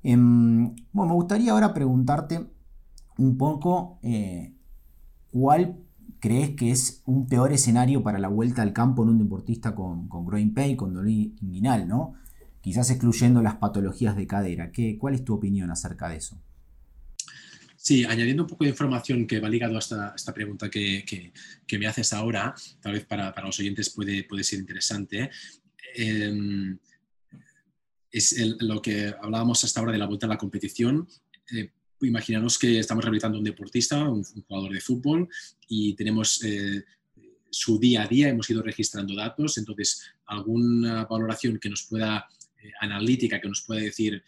Em, 0.03 0.75
bueno, 0.93 1.11
me 1.11 1.15
gustaría 1.15 1.53
ahora 1.53 1.73
preguntarte 1.73 2.47
un 3.19 3.37
poco 3.39 3.99
eh, 4.03 4.55
cuál 5.33 5.79
crees 6.21 6.51
que 6.57 6.71
es 6.71 7.03
un 7.07 7.27
peor 7.27 7.53
escenario 7.53 8.03
para 8.03 8.19
la 8.19 8.29
vuelta 8.29 8.63
al 8.63 8.73
campo 8.73 9.03
en 9.03 9.11
un 9.11 9.19
deportista 9.19 9.75
con, 9.75 10.09
con 10.09 10.27
growing 10.27 10.55
pain, 10.55 10.77
con 10.77 10.95
dolor 10.95 11.09
inguinal, 11.09 11.87
¿no? 11.87 12.15
Quizás 12.61 12.91
excluyendo 12.91 13.43
las 13.43 13.57
patologías 13.57 14.17
de 14.17 14.27
cadera. 14.27 14.73
¿Qué, 14.73 14.99
¿Cuál 14.99 15.15
es 15.15 15.25
tu 15.25 15.35
opinión 15.35 15.71
acerca 15.71 16.09
de 16.09 16.17
eso? 16.17 16.37
Sí, 17.87 18.05
añadiendo 18.05 18.43
un 18.43 18.49
poco 18.49 18.65
de 18.65 18.71
información 18.71 19.29
que 19.29 19.39
va 19.39 19.49
ligado 19.49 19.77
a 19.77 19.79
esta, 19.79 20.35
pregunta 20.35 20.69
que, 20.69 21.33
me 21.79 21.87
haces 21.87 22.13
ahora, 22.13 22.53
tal 22.81 22.95
vez 22.95 23.07
para, 23.07 23.33
los 23.45 23.61
oyentes 23.61 23.91
puede, 23.91 24.43
ser 24.43 24.59
interesante. 24.59 25.31
Em, 25.95 26.77
es 28.11 28.45
lo 28.59 28.83
que 28.83 29.15
hablábamos 29.23 29.63
hasta 29.63 29.79
ahora 29.79 29.93
de 29.93 29.99
la 29.99 30.07
vuelta 30.07 30.27
a 30.27 30.31
la 30.31 30.37
competición. 30.37 31.07
Eh, 31.55 31.71
imaginaros 32.01 32.59
que 32.59 32.81
estamos 32.81 33.05
rehabilitando 33.05 33.39
un 33.39 33.45
deportista, 33.45 34.03
un, 34.09 34.25
jugador 34.25 34.73
de 34.73 34.81
fútbol, 34.81 35.29
y 35.69 35.95
tenemos 35.95 36.43
eh, 36.43 36.83
su 37.49 37.79
día 37.79 38.03
a 38.03 38.09
día, 38.09 38.31
hemos 38.31 38.51
ido 38.51 38.63
registrando 38.63 39.15
datos, 39.15 39.59
entonces 39.59 40.03
alguna 40.27 41.05
valoración 41.05 41.61
que 41.61 41.71
nos 41.71 41.85
pueda 41.85 42.27
analítica 42.81 43.41
que 43.41 43.49
nos 43.49 43.63
puede 43.63 43.83
decir 43.83 44.23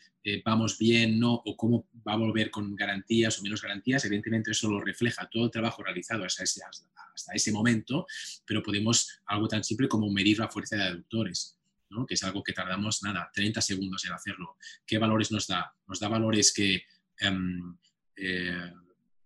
vamos 0.45 0.79
bien, 0.79 1.19
no, 1.19 1.35
o 1.35 1.57
cómo 1.57 1.89
va 2.07 2.15
a 2.15 2.17
volver 2.17 2.51
con 2.51 2.75
garantías 2.75 3.39
o 3.39 3.43
menos 3.43 3.63
garantías, 3.63 4.05
evidentemente 4.05 4.51
eso 4.51 4.71
lo 4.71 4.81
refleja 4.81 5.29
todo 5.31 5.45
el 5.47 5.51
trabajo 5.51 5.83
realizado 5.83 6.25
hasta 6.25 6.45
ese, 6.45 6.63
hasta 6.65 7.33
ese 7.35 7.53
momento, 7.53 8.07
pero 8.45 8.63
podemos 8.63 9.21
algo 9.27 9.49
tan 9.49 9.65
simple 9.65 9.89
como 9.89 10.11
medir 10.11 10.39
la 10.39 10.49
fuerza 10.49 10.77
de 10.77 10.83
aductores. 10.85 11.55
¿no? 11.91 12.05
que 12.05 12.13
es 12.13 12.23
algo 12.23 12.43
que 12.43 12.53
tardamos 12.53 13.03
nada, 13.03 13.31
30 13.33 13.63
segundos 13.63 14.05
en 14.05 14.13
hacerlo. 14.13 14.59
¿Qué 14.87 14.99
valores 14.99 15.33
nos 15.33 15.47
da? 15.47 15.75
Nos 15.87 15.99
da 15.99 16.09
valores 16.09 16.53
que 16.53 16.83
em, 17.19 17.79
eh, 18.15 18.73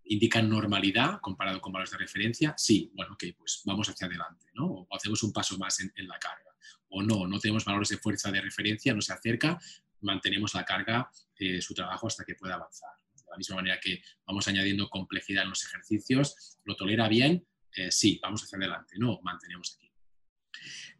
indican 0.04 0.48
normalidad 0.48 1.18
comparado 1.20 1.60
con 1.60 1.72
valores 1.72 1.90
de 1.90 1.98
referencia. 1.98 2.54
Sí, 2.56 2.92
bueno, 2.94 3.14
ok, 3.14 3.24
pues 3.36 3.62
vamos 3.64 3.88
hacia 3.88 4.06
adelante, 4.06 4.46
¿no? 4.54 4.66
O 4.66 4.96
hacemos 4.96 5.22
un 5.24 5.32
paso 5.32 5.58
más 5.58 5.80
en, 5.80 5.92
en 5.96 6.06
la 6.06 6.20
carga. 6.20 6.50
O 6.90 7.02
no, 7.02 7.26
no 7.26 7.40
tenemos 7.40 7.64
valores 7.64 7.88
de 7.88 7.98
fuerza 7.98 8.30
de 8.30 8.40
referencia, 8.40 8.94
no 8.94 9.00
se 9.00 9.12
acerca, 9.12 9.58
mantenemos 10.02 10.54
la 10.54 10.64
carga, 10.64 11.10
de 11.38 11.60
su 11.60 11.74
trabajo 11.74 12.06
hasta 12.06 12.24
que 12.24 12.34
pueda 12.34 12.54
avanzar. 12.54 12.90
De 13.14 13.30
la 13.30 13.36
misma 13.36 13.56
manera 13.56 13.80
que 13.80 14.02
vamos 14.26 14.46
añadiendo 14.48 14.88
complejidad 14.88 15.44
en 15.44 15.50
los 15.50 15.64
ejercicios, 15.64 16.58
¿lo 16.64 16.76
tolera 16.76 17.08
bien? 17.08 17.46
Eh, 17.74 17.90
sí, 17.90 18.20
vamos 18.22 18.42
hacia 18.42 18.58
adelante, 18.58 18.94
no, 18.98 19.20
mantenemos 19.22 19.76
aquí. 19.76 19.90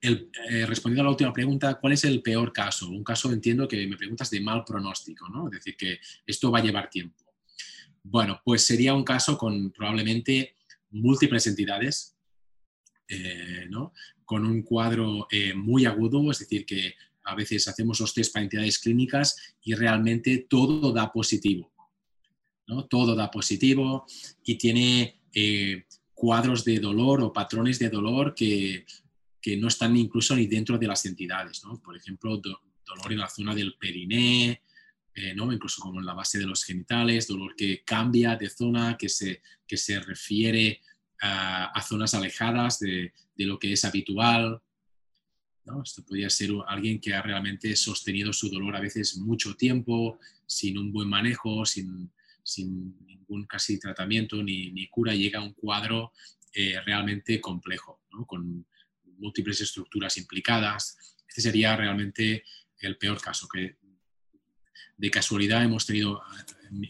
Eh, 0.01 0.67
respondiendo 0.67 1.03
a 1.03 1.05
la 1.05 1.11
última 1.11 1.33
pregunta, 1.33 1.75
¿cuál 1.75 1.93
es 1.93 2.05
el 2.05 2.23
peor 2.23 2.53
caso? 2.53 2.88
Un 2.88 3.05
caso, 3.05 3.31
entiendo 3.31 3.69
que 3.69 3.87
me 3.87 3.97
preguntas 3.97 4.31
de 4.31 4.41
mal 4.41 4.65
pronóstico, 4.65 5.29
¿no? 5.29 5.47
Es 5.47 5.53
decir, 5.53 5.77
que 5.77 6.01
esto 6.27 6.51
va 6.51 6.59
a 6.59 6.62
llevar 6.62 6.91
tiempo. 6.91 7.25
Bueno, 8.03 8.41
pues 8.45 8.67
sería 8.67 8.95
un 8.95 9.05
caso 9.05 9.38
con 9.38 9.71
probablemente 9.71 10.57
múltiples 10.91 11.47
entidades, 11.47 12.17
eh, 13.07 13.67
¿no? 13.69 13.93
con 14.25 14.45
un 14.47 14.62
cuadro 14.62 15.29
muy 15.57 15.85
agudo, 15.85 16.31
es 16.31 16.38
decir, 16.38 16.65
que 16.65 16.95
a 17.25 17.35
veces 17.35 17.69
hacemos 17.69 18.01
los 18.01 18.15
test 18.15 18.33
para 18.33 18.45
entidades 18.45 18.79
clínicas 18.79 19.37
y 19.63 19.75
realmente 19.75 20.47
todo 20.49 20.93
da 20.93 21.13
positivo. 21.13 21.73
¿no? 22.67 22.87
Todo 22.87 23.15
da 23.15 23.31
positivo 23.31 24.07
y 24.45 24.57
tiene 24.57 25.21
eh, 25.35 25.85
cuadros 26.15 26.65
de 26.65 26.79
dolor 26.79 27.23
o 27.23 27.33
patrones 27.33 27.79
de 27.79 27.89
dolor 27.89 28.35
que, 28.35 28.85
no 29.59 29.67
están 29.67 29.97
incluso 29.97 30.37
ni 30.37 30.47
dentro 30.47 30.79
de 30.79 30.87
las 30.87 31.05
entidades. 31.05 31.63
Por 31.83 31.97
ejemplo, 31.97 32.37
dolor 32.39 33.13
en 33.13 33.19
la 33.19 33.29
zona 33.29 33.55
del 33.55 33.75
periné, 33.75 34.63
eh, 35.15 35.35
¿no? 35.35 35.53
incluso 35.53 35.83
como 35.83 35.99
en 35.99 36.07
la 36.07 36.15
base 36.15 36.39
de 36.39 36.47
los 36.47 36.63
genitales, 36.63 37.27
dolor 37.27 37.57
que 37.57 37.83
cambia 37.85 38.37
de 38.37 38.49
zona, 38.49 38.97
que 38.97 39.09
se, 39.09 39.43
que 39.67 39.77
se 39.77 39.99
refiere 40.01 40.81
a, 41.21 41.83
zonas 41.83 42.15
alejadas 42.15 42.79
de, 42.79 43.13
de, 43.37 43.47
lo 43.47 43.59
que 43.59 43.73
es 43.73 43.85
habitual. 43.85 44.61
Esto 45.85 46.05
podría 46.05 46.29
ser 46.29 46.51
alguien 46.66 47.01
que 47.01 47.14
ha 47.14 47.22
realmente 47.22 47.75
sostenido 47.77 48.33
su 48.33 48.48
dolor 48.48 48.75
a 48.75 48.81
veces 48.81 49.16
mucho 49.16 49.55
tiempo, 49.55 50.18
sin 50.46 50.77
un 50.77 50.92
buen 50.92 51.09
manejo, 51.09 51.64
sin, 51.64 52.11
ningún 53.07 53.46
casi 53.46 53.79
tratamiento 53.79 54.42
ni, 54.42 54.88
cura, 54.88 55.14
llega 55.14 55.38
a 55.38 55.42
un 55.42 55.53
cuadro 55.53 56.12
eh, 56.53 56.81
realmente 56.85 57.40
complejo, 57.40 58.03
con 58.27 58.66
múltiples 59.18 59.61
estructuras 59.61 60.16
implicadas. 60.18 60.96
Este 61.29 61.40
sería 61.40 61.77
realmente 61.77 62.42
el 62.81 62.98
peor 62.98 63.20
caso, 63.20 63.48
que 63.48 63.77
de 64.96 65.11
casualidad 65.11 65.62
hemos 65.62 65.87
tenido 65.87 66.22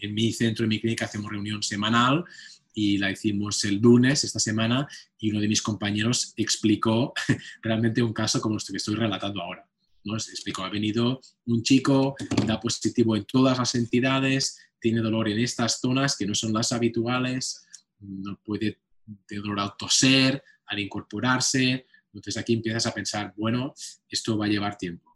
en 0.01 0.13
mi 0.13 0.33
centro, 0.33 0.65
en 0.65 0.69
mi 0.69 0.79
clínica, 0.79 1.05
hacemos 1.05 1.31
reunión 1.31 1.61
semanal 1.61 2.25
y 2.73 2.97
la 2.97 3.11
hicimos 3.11 3.63
el 3.65 3.79
lunes 3.79 4.23
esta 4.23 4.39
semana 4.39 4.87
y 5.17 5.31
uno 5.31 5.39
de 5.39 5.47
mis 5.47 5.61
compañeros 5.61 6.33
explicó 6.37 7.13
realmente 7.61 8.01
un 8.01 8.13
caso 8.13 8.41
como 8.41 8.57
este 8.57 8.73
que 8.73 8.77
estoy 8.77 8.95
relatando 8.95 9.41
ahora. 9.41 9.67
¿no? 10.03 10.15
explicó, 10.15 10.63
ha 10.63 10.69
venido 10.69 11.21
un 11.45 11.63
chico, 11.63 12.15
da 12.45 12.59
positivo 12.59 13.15
en 13.15 13.25
todas 13.25 13.57
las 13.57 13.75
entidades, 13.75 14.59
tiene 14.79 15.01
dolor 15.01 15.29
en 15.29 15.39
estas 15.39 15.79
zonas 15.79 16.17
que 16.17 16.25
no 16.25 16.35
son 16.35 16.51
las 16.51 16.73
habituales, 16.73 17.65
no 17.99 18.37
puede 18.43 18.81
tener 19.25 19.43
dolor 19.43 19.59
al 19.61 19.77
toser, 19.77 20.43
al 20.65 20.79
incorporarse. 20.79 21.85
Entonces 22.13 22.37
aquí 22.37 22.53
empiezas 22.53 22.85
a 22.85 22.93
pensar, 22.93 23.33
bueno, 23.37 23.73
esto 24.09 24.37
va 24.37 24.45
a 24.45 24.49
llevar 24.49 24.77
tiempo. 24.77 25.13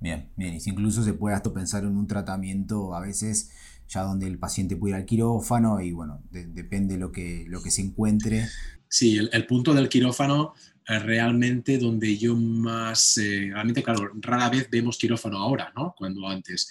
Bien, 0.00 0.30
bien, 0.34 0.58
incluso 0.64 1.02
se 1.02 1.12
puede 1.12 1.36
hasta 1.36 1.52
pensar 1.52 1.84
en 1.84 1.96
un 1.96 2.06
tratamiento 2.06 2.94
a 2.94 3.00
veces 3.00 3.50
ya 3.90 4.02
donde 4.02 4.28
el 4.28 4.38
paciente 4.38 4.76
puede 4.76 4.92
ir 4.92 4.96
al 4.96 5.04
quirófano 5.04 5.80
y 5.80 5.90
bueno, 5.90 6.22
depende 6.30 6.96
lo 6.96 7.10
que, 7.10 7.44
lo 7.48 7.60
que 7.60 7.72
se 7.72 7.82
encuentre. 7.82 8.46
Sí, 8.88 9.18
el, 9.18 9.46
punto 9.46 9.74
del 9.74 9.88
quirófano 9.88 10.54
es 10.86 11.02
realmente 11.02 11.76
donde 11.76 12.16
yo 12.16 12.36
más, 12.36 13.18
eh, 13.18 13.50
realmente 13.52 13.82
claro, 13.82 14.12
rara 14.20 14.48
vez 14.48 14.68
vemos 14.70 14.96
quirófano 14.96 15.38
ahora, 15.38 15.72
¿no? 15.76 15.94
Cuando 15.96 16.26
antes. 16.28 16.70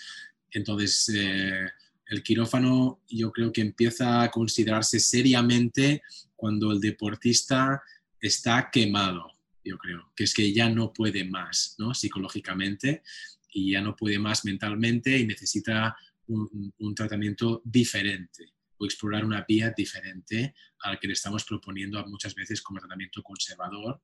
Entonces, 0.51 1.11
eh, 1.13 1.67
el 2.07 2.23
quirófano 2.23 3.01
yo 3.09 3.31
creo 3.31 3.51
que 3.51 3.61
empieza 3.61 4.23
a 4.23 4.31
considerarse 4.31 4.99
seriamente 4.99 6.01
cuando 6.35 6.71
el 6.71 6.79
deportista 6.79 7.81
está 8.19 8.69
quemado, 8.71 9.27
yo 9.63 9.77
creo, 9.77 10.11
que 10.15 10.23
es 10.23 10.33
que 10.33 10.53
ya 10.53 10.69
no 10.69 10.93
puede 10.93 11.25
más, 11.25 11.75
¿no? 11.77 11.93
Psicológicamente 11.93 13.03
y 13.51 13.71
ya 13.71 13.81
no 13.81 13.95
puede 13.95 14.19
más 14.19 14.45
mentalmente 14.45 15.17
y 15.17 15.25
necesita 15.25 15.95
un, 16.29 16.95
tratamiento 16.95 17.61
diferente 17.65 18.53
o 18.77 18.85
explorar 18.85 19.25
una 19.25 19.45
vía 19.47 19.73
diferente 19.75 20.53
al 20.81 20.99
que 20.99 21.07
le 21.07 21.13
estamos 21.13 21.43
proponiendo 21.43 22.05
muchas 22.07 22.33
veces 22.35 22.61
como 22.61 22.79
tratamiento 22.79 23.21
conservador, 23.23 24.01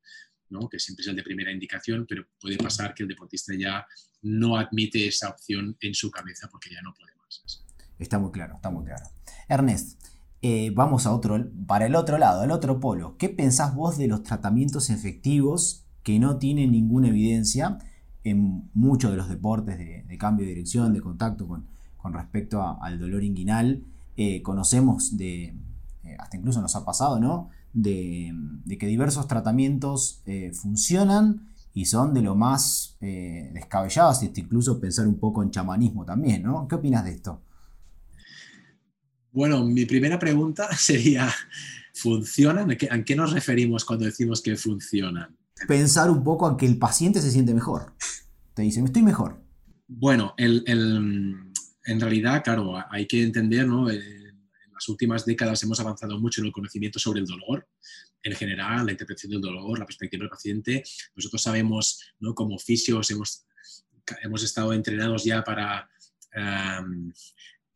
¿no? 0.49 0.67
que 0.67 0.79
siempre 0.79 1.03
es 1.03 1.07
el 1.07 1.15
de 1.15 1.23
primera 1.23 1.51
indicación, 1.51 2.05
pero 2.07 2.25
puede 2.39 2.57
pasar 2.57 2.93
que 2.93 3.03
el 3.03 3.09
deportista 3.09 3.53
ya 3.57 3.85
no 4.23 4.57
admite 4.57 5.07
esa 5.07 5.29
opción 5.29 5.77
en 5.79 5.93
su 5.93 6.11
cabeza 6.11 6.49
porque 6.51 6.71
ya 6.71 6.81
no 6.81 6.93
puede 6.93 7.15
más. 7.15 7.63
Está 7.97 8.19
muy 8.19 8.31
claro, 8.31 8.55
está 8.55 8.69
muy 8.69 8.85
claro. 8.85 9.05
Ernest, 9.47 10.01
eh, 10.41 10.71
vamos 10.73 11.05
a 11.05 11.13
otro, 11.13 11.49
para 11.65 11.85
el 11.85 11.95
otro 11.95 12.17
lado, 12.17 12.43
el 12.43 12.51
otro 12.51 12.79
polo. 12.79 13.17
¿Qué 13.17 13.29
pensás 13.29 13.73
vos 13.73 13.97
de 13.97 14.07
los 14.07 14.23
tratamientos 14.23 14.89
efectivos 14.89 15.85
que 16.03 16.19
no 16.19 16.38
tienen 16.38 16.71
ninguna 16.71 17.07
evidencia 17.07 17.77
en 18.23 18.69
muchos 18.73 19.11
de 19.11 19.17
los 19.17 19.29
deportes 19.29 19.77
de 19.77 20.17
cambio 20.17 20.45
de 20.45 20.53
dirección, 20.53 20.93
de 20.93 21.01
contacto 21.01 21.47
con, 21.47 21.74
con 22.05 22.13
respecto 22.13 22.61
al 22.83 22.99
dolor 22.99 23.23
inguinal. 23.23 23.81
Eh, 24.15 24.43
conocemos 24.43 25.17
de, 25.17 25.55
eh, 26.03 26.15
hasta 26.19 26.37
incluso 26.37 26.61
nos 26.61 26.75
ha 26.75 26.85
pasado, 26.85 27.19
¿no? 27.19 27.49
De, 27.73 28.31
que 28.79 28.85
diversos 28.85 29.27
tratamientos 29.27 30.21
eh, 30.27 30.51
funcionan 30.53 31.47
y 31.73 31.85
son 31.85 32.13
de 32.13 32.21
lo 32.21 32.35
más 32.35 32.95
descabellados, 32.99 34.21
incluso 34.21 34.79
pensar 34.79 35.07
un 35.07 35.17
poco 35.17 35.41
en 35.41 35.49
chamanismo 35.49 36.05
también, 36.05 36.43
¿no? 36.43 36.67
¿Qué 36.67 36.75
opinas 36.75 37.03
de 37.05 37.11
esto? 37.11 37.41
Bueno, 39.31 39.65
mi 39.65 39.85
primera 39.85 40.19
pregunta 40.19 40.69
sería, 40.77 41.27
¿funcionan? 41.95 42.69
¿A 42.69 43.03
qué 43.03 43.15
nos 43.15 43.33
referimos 43.33 43.83
cuando 43.83 44.05
decimos 44.05 44.43
que 44.43 44.55
funcionan? 44.55 45.35
Pensar 45.67 46.11
un 46.11 46.23
poco 46.23 46.45
a 46.45 46.55
que 46.55 46.67
el 46.67 46.77
paciente 46.77 47.19
se 47.19 47.31
siente 47.31 47.55
mejor. 47.55 47.95
Te 48.53 48.61
dice, 48.61 48.79
me 48.81 48.89
estoy 48.89 49.01
mejor. 49.01 49.43
Bueno, 49.87 50.33
el, 50.37 51.44
en 51.85 51.99
realidad, 51.99 52.43
claro, 52.43 52.83
hay 52.89 53.05
que 53.05 53.21
entender, 53.21 53.67
¿no? 53.67 53.89
En 53.89 54.35
las 54.73 54.89
últimas 54.89 55.25
décadas 55.25 55.61
hemos 55.63 55.79
avanzado 55.79 56.19
mucho 56.19 56.41
en 56.41 56.47
el 56.47 56.53
conocimiento 56.53 56.99
sobre 56.99 57.21
el 57.21 57.25
dolor, 57.25 57.67
en 58.23 58.33
general, 58.33 58.85
la 58.85 58.91
interpretación 58.91 59.31
del 59.31 59.41
dolor, 59.41 59.79
la 59.79 59.85
perspectiva 59.85 60.21
del 60.21 60.29
paciente. 60.29 60.83
Nosotros 61.15 61.41
sabemos, 61.41 62.01
¿no? 62.19 62.33
como 62.33 62.57
fisios, 62.57 63.09
hemos, 63.11 63.45
hemos 64.23 64.43
estado 64.43 64.73
entrenados 64.73 65.23
ya 65.23 65.43
para 65.43 65.89
em, 66.33 67.13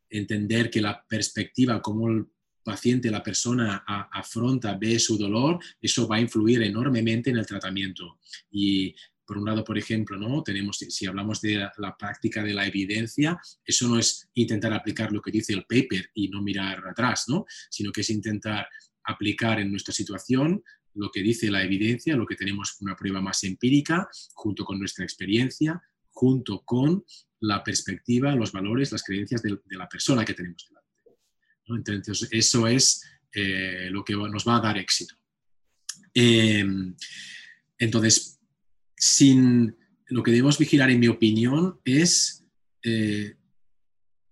entender 0.09 0.69
que 0.69 0.81
la 0.81 1.05
perspectiva, 1.07 1.81
cómo 1.81 2.09
el 2.09 2.25
paciente, 2.63 3.11
la 3.11 3.23
persona 3.23 3.83
afronta, 4.11 4.75
ve 4.75 4.99
su 4.99 5.17
dolor, 5.17 5.59
eso 5.79 6.07
va 6.07 6.17
a 6.17 6.21
influir 6.21 6.61
enormemente 6.63 7.29
en 7.29 7.37
el 7.37 7.45
tratamiento. 7.45 8.19
Y 8.51 8.95
por 9.29 9.37
un 9.37 9.45
lado, 9.45 9.63
por 9.63 9.77
ejemplo, 9.77 10.17
¿no? 10.17 10.41
Tenemos, 10.41 10.79
si 10.79 11.05
hablamos 11.05 11.39
de 11.39 11.69
la, 11.77 11.95
práctica 11.95 12.41
de 12.41 12.51
la 12.51 12.65
evidencia, 12.65 13.39
eso 13.63 13.87
no 13.87 13.99
es 13.99 14.27
intentar 14.33 14.73
aplicar 14.73 15.11
lo 15.11 15.21
que 15.21 15.29
dice 15.29 15.53
el 15.53 15.67
paper 15.67 16.09
y 16.15 16.29
no 16.29 16.41
mirar 16.41 16.81
atrás, 16.87 17.25
¿no? 17.27 17.45
sino 17.69 17.91
que 17.91 18.01
es 18.01 18.09
intentar 18.09 18.67
aplicar 19.03 19.59
en 19.59 19.69
nuestra 19.69 19.93
situación 19.93 20.63
lo 20.95 21.11
que 21.11 21.21
dice 21.21 21.51
la 21.51 21.63
evidencia, 21.63 22.15
lo 22.15 22.25
que 22.25 22.35
tenemos 22.35 22.77
una 22.79 22.95
prueba 22.95 23.21
más 23.21 23.43
empírica, 23.43 24.09
junto 24.33 24.65
con 24.65 24.79
nuestra 24.79 25.05
experiencia, 25.05 25.79
junto 26.09 26.63
con 26.65 27.05
la 27.41 27.63
perspectiva, 27.63 28.33
los 28.33 28.51
valores, 28.51 28.91
las 28.91 29.03
creencias 29.03 29.43
de, 29.43 29.59
la 29.77 29.87
persona 29.87 30.25
que 30.25 30.33
tenemos 30.33 30.67
delante. 30.67 31.91
Entonces, 31.91 32.29
eso 32.31 32.67
es 32.67 33.03
eh, 33.31 33.89
lo 33.91 34.03
que 34.03 34.15
nos 34.15 34.43
va 34.47 34.57
a 34.57 34.61
dar 34.61 34.77
éxito. 34.79 35.13
Em, 36.15 36.95
entonces, 37.77 38.38
sin 38.99 39.77
lo 40.07 40.21
que 40.23 40.31
debemos 40.31 40.57
vigilar, 40.57 40.91
en 40.91 40.99
mi 40.99 41.07
opinión, 41.07 41.79
es 41.85 42.45
eh, 42.83 43.35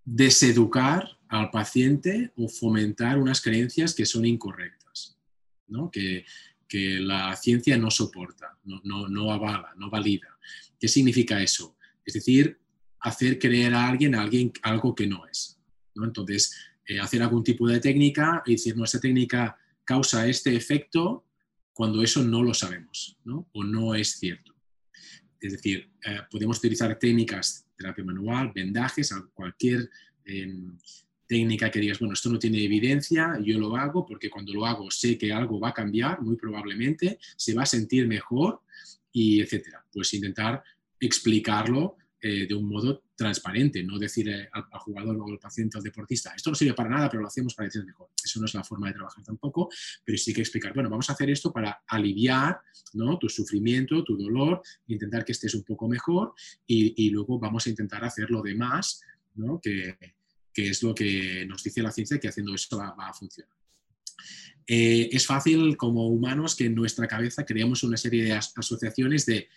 deseducar 0.04 1.18
al 1.28 1.50
paciente 1.50 2.32
o 2.36 2.48
fomentar 2.48 3.18
unas 3.18 3.40
creencias 3.40 3.94
que 3.94 4.06
son 4.06 4.26
incorrectas, 4.26 5.18
que, 5.90 6.24
la 7.00 7.34
ciencia 7.34 7.78
no 7.78 7.90
soporta, 7.90 8.58
no, 8.64 9.32
avala, 9.32 9.72
no 9.76 9.88
valida. 9.88 10.28
¿Qué 10.78 10.86
significa 10.86 11.42
eso? 11.42 11.76
Es 12.04 12.14
decir, 12.14 12.58
hacer 13.00 13.38
creer 13.38 13.72
a 13.72 13.88
alguien, 13.88 14.14
a 14.14 14.22
alguien 14.22 14.52
algo 14.62 14.94
que 14.94 15.06
no 15.06 15.26
es. 15.26 15.58
¿no? 15.94 16.04
Entonces, 16.04 16.54
eh, 16.84 17.00
hacer 17.00 17.22
algún 17.22 17.42
tipo 17.42 17.66
de 17.66 17.80
técnica 17.80 18.42
y 18.44 18.52
decir, 18.52 18.76
no, 18.76 18.84
esta 18.84 19.00
técnica 19.00 19.56
causa 19.84 20.26
este 20.26 20.54
efecto 20.54 21.24
cuando 21.72 22.02
eso 22.02 22.22
no 22.22 22.42
lo 22.42 22.52
sabemos 22.52 23.16
¿no? 23.24 23.48
o 23.52 23.64
no 23.64 23.94
es 23.94 24.18
cierto. 24.18 24.57
Es 25.40 25.52
decir, 25.52 25.90
eh, 26.04 26.20
podemos 26.30 26.58
utilizar 26.58 26.98
técnicas, 26.98 27.66
terapia 27.76 28.04
manual, 28.04 28.52
vendajes, 28.54 29.14
cualquier 29.34 29.88
em, 30.24 30.76
técnica 31.26 31.70
que 31.70 31.80
digas, 31.80 31.98
bueno, 31.98 32.14
esto 32.14 32.30
no 32.30 32.38
tiene 32.38 32.64
evidencia, 32.64 33.38
yo 33.42 33.58
lo 33.58 33.76
hago 33.76 34.04
porque 34.06 34.30
cuando 34.30 34.52
lo 34.52 34.66
hago 34.66 34.90
sé 34.90 35.16
que 35.16 35.32
algo 35.32 35.60
va 35.60 35.68
a 35.68 35.74
cambiar, 35.74 36.20
muy 36.22 36.36
probablemente, 36.36 37.18
se 37.36 37.54
va 37.54 37.62
a 37.62 37.66
sentir 37.66 38.08
mejor 38.08 38.62
y 39.12 39.40
etcétera. 39.40 39.84
Pues 39.92 40.12
intentar 40.14 40.62
explicarlo 40.98 41.96
eh, 42.20 42.48
de 42.48 42.54
un 42.54 42.68
modo 42.68 43.04
transparente, 43.14 43.84
no 43.84 43.96
decir 43.96 44.28
eh, 44.28 44.48
al, 44.52 44.64
jugador 44.80 45.16
o 45.20 45.28
al 45.28 45.38
paciente 45.38 45.76
o 45.76 45.78
al 45.78 45.84
deportista, 45.84 46.32
esto 46.34 46.50
no 46.50 46.56
sirve 46.56 46.74
para 46.74 46.90
nada, 46.90 47.08
pero 47.08 47.22
lo 47.22 47.28
hacemos 47.28 47.54
para 47.54 47.68
decir 47.68 47.84
mejor. 47.84 48.08
Eso 48.20 48.40
no 48.40 48.46
es 48.46 48.54
la 48.54 48.64
forma 48.64 48.88
de 48.88 48.94
trabajar 48.94 49.22
tampoco, 49.22 49.68
pero 50.04 50.18
sí 50.18 50.34
que 50.34 50.40
explicar, 50.40 50.74
bueno, 50.74 50.90
vamos 50.90 51.08
a 51.10 51.12
hacer 51.12 51.30
esto 51.30 51.52
para 51.52 51.84
aliviar 51.86 52.60
¿no? 52.94 53.18
tu 53.18 53.28
sufrimiento, 53.28 54.02
tu 54.02 54.16
dolor, 54.16 54.62
intentar 54.88 55.24
que 55.24 55.30
estés 55.30 55.54
un 55.54 55.62
poco 55.62 55.88
mejor 55.88 56.34
y, 56.66 57.08
luego 57.10 57.38
vamos 57.38 57.66
a 57.66 57.70
intentar 57.70 58.04
hacer 58.04 58.30
lo 58.30 58.42
demás, 58.42 59.00
¿no? 59.36 59.60
que, 59.60 59.96
que, 60.52 60.70
es 60.70 60.82
lo 60.82 60.92
que 60.92 61.46
nos 61.46 61.62
dice 61.62 61.82
la 61.82 61.92
ciencia, 61.92 62.18
que 62.18 62.26
haciendo 62.26 62.52
esto 62.52 62.78
va, 62.78 62.94
a 62.98 63.14
funcionar. 63.14 63.54
Eh, 64.66 65.08
es 65.12 65.24
fácil 65.24 65.76
como 65.76 66.08
humanos 66.08 66.56
que 66.56 66.66
en 66.66 66.74
nuestra 66.74 67.06
cabeza 67.06 67.46
creamos 67.46 67.84
una 67.84 67.96
serie 67.96 68.24
de 68.24 68.32
asociaciones 68.32 69.24
de 69.24 69.48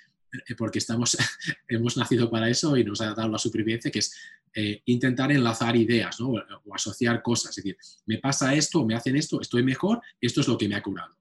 porque 0.57 0.79
estamos, 0.79 1.17
hemos 1.67 1.97
nacido 1.97 2.29
para 2.29 2.49
eso 2.49 2.75
y 2.77 2.83
nos 2.83 3.01
ha 3.01 3.13
dado 3.13 3.29
la 3.29 3.37
supervivencia, 3.37 3.91
que 3.91 3.99
es 3.99 4.15
eh, 4.53 4.81
intentar 4.85 5.31
enlazar 5.31 5.75
ideas 5.75 6.19
o, 6.21 6.33
o, 6.65 6.75
asociar 6.75 7.21
cosas. 7.21 7.51
Es 7.51 7.63
decir, 7.63 7.77
me 8.05 8.17
pasa 8.17 8.53
esto, 8.53 8.85
me 8.85 8.95
hacen 8.95 9.15
esto, 9.15 9.41
estoy 9.41 9.63
mejor, 9.63 10.01
esto 10.19 10.41
es 10.41 10.47
lo 10.47 10.57
que 10.57 10.67
me 10.67 10.75
ha 10.75 10.83
curado 10.83 11.20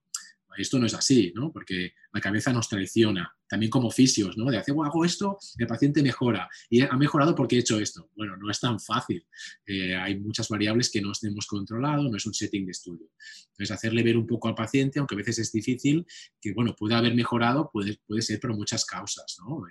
esto 0.63 0.79
no 0.79 0.87
es 0.87 0.95
así, 0.95 1.33
¿no? 1.35 1.53
Porque 1.53 1.95
la 2.13 2.21
cabeza 2.21 2.53
nos 2.53 2.69
traiciona, 2.69 3.35
también 3.49 3.71
como 3.71 3.91
fisios, 3.91 4.37
¿no? 4.37 4.51
De 4.51 4.59
hacer, 4.59 4.75
hago 4.85 5.05
esto, 5.05 5.39
el 5.59 5.67
paciente 5.67 6.03
mejora 6.03 6.49
y 6.69 6.83
ha 6.83 6.97
mejorado 6.97 7.35
porque 7.35 7.57
he 7.57 7.59
hecho 7.61 7.79
esto. 7.79 8.11
Bueno, 8.17 8.37
no 8.37 8.51
es 8.51 8.61
tan 8.61 8.79
fácil. 8.81 9.27
Eh, 9.67 9.95
hay 9.95 10.19
muchas 10.19 10.49
variables 10.49 10.91
que 10.91 11.01
no 11.01 11.13
hemos 11.23 11.47
controlado, 11.47 12.05
no 12.05 12.17
es 12.17 12.27
un 12.27 12.35
setting 12.35 12.65
de 12.65 12.73
estudio. 12.73 13.09
Entonces, 13.53 13.71
hacerle 13.71 14.03
ver 14.03 14.17
un 14.17 14.27
poco 14.27 14.49
al 14.49 14.55
paciente, 14.55 14.99
aunque 14.99 15.15
a 15.15 15.19
veces 15.19 15.39
es 15.39 15.53
difícil, 15.53 16.07
que, 16.41 16.53
bueno, 16.53 16.75
puede 16.77 16.95
haber 16.95 17.15
mejorado, 17.15 17.71
puede, 17.73 18.01
puede 18.07 18.23
ser 18.23 18.41
por 18.41 18.55
muchas 18.55 18.85
causas, 18.85 19.37
¿no? 19.41 19.63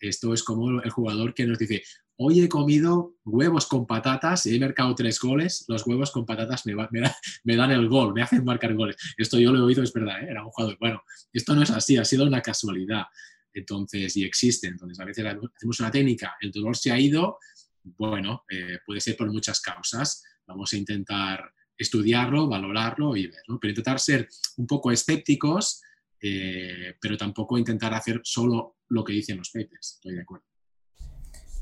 Esto 0.00 0.34
es 0.34 0.42
como 0.42 0.80
el 0.80 0.90
jugador 0.90 1.34
que 1.34 1.46
nos 1.46 1.58
dice, 1.58 1.82
hoy 2.18 2.40
he 2.40 2.48
comido 2.48 3.16
huevos 3.24 3.66
con 3.66 3.86
patatas 3.86 4.46
y 4.46 4.56
he 4.56 4.60
marcado 4.60 4.94
tres 4.94 5.20
goles, 5.20 5.64
los 5.68 5.86
huevos 5.86 6.10
con 6.10 6.24
patatas 6.24 6.64
me, 6.64 7.56
dan 7.56 7.70
el 7.70 7.88
gol, 7.88 8.14
me 8.14 8.22
hacen 8.22 8.44
marcar 8.44 8.74
goles. 8.74 8.96
Esto 9.16 9.38
yo 9.38 9.52
lo 9.52 9.58
he 9.58 9.62
oído, 9.62 9.82
es 9.82 9.92
verdad, 9.92 10.22
¿eh? 10.22 10.28
era 10.30 10.44
un 10.44 10.50
jugador. 10.50 10.76
Bueno, 10.80 11.02
esto 11.32 11.54
no 11.54 11.62
es 11.62 11.70
así, 11.70 11.96
ha 11.96 12.04
sido 12.04 12.26
una 12.26 12.40
casualidad. 12.40 13.04
Entonces, 13.52 14.16
y 14.16 14.24
existe. 14.24 14.66
Entonces, 14.66 15.00
a 15.00 15.04
veces 15.04 15.24
hacemos 15.24 15.80
una 15.80 15.90
técnica, 15.90 16.36
el 16.40 16.50
dolor 16.50 16.76
se 16.76 16.90
ha 16.90 16.98
ido, 16.98 17.38
bueno, 17.82 18.44
eh, 18.50 18.78
puede 18.84 19.00
ser 19.00 19.16
por 19.16 19.30
muchas 19.30 19.60
causas. 19.60 20.24
Vamos 20.46 20.72
a 20.72 20.76
intentar 20.76 21.52
estudiarlo, 21.76 22.48
valorarlo 22.48 23.16
y 23.16 23.26
ver. 23.26 23.42
Pero 23.60 23.70
intentar 23.70 24.00
ser 24.00 24.28
un 24.56 24.66
poco 24.66 24.90
escépticos, 24.90 25.82
eh, 26.20 26.96
pero 27.00 27.16
tampoco 27.16 27.58
intentar 27.58 27.94
hacer 27.94 28.20
solo 28.24 28.78
lo 28.88 29.04
que 29.04 29.12
dicen 29.12 29.38
los 29.38 29.50
papers. 29.50 29.94
Estoy 29.96 30.14
de 30.14 30.22
acuerdo. 30.22 30.55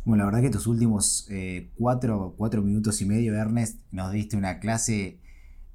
Bueno, 0.04 0.24
la 0.24 0.26
verdad 0.26 0.42
que 0.42 0.50
tus 0.50 0.66
últimos 0.66 1.26
eh, 1.30 1.70
cuatro, 1.78 2.36
minutos 2.62 3.00
y 3.00 3.06
medio, 3.06 3.34
Ernest, 3.34 3.80
nos 3.90 4.12
diste 4.12 4.36
una 4.36 4.60
clase 4.60 5.18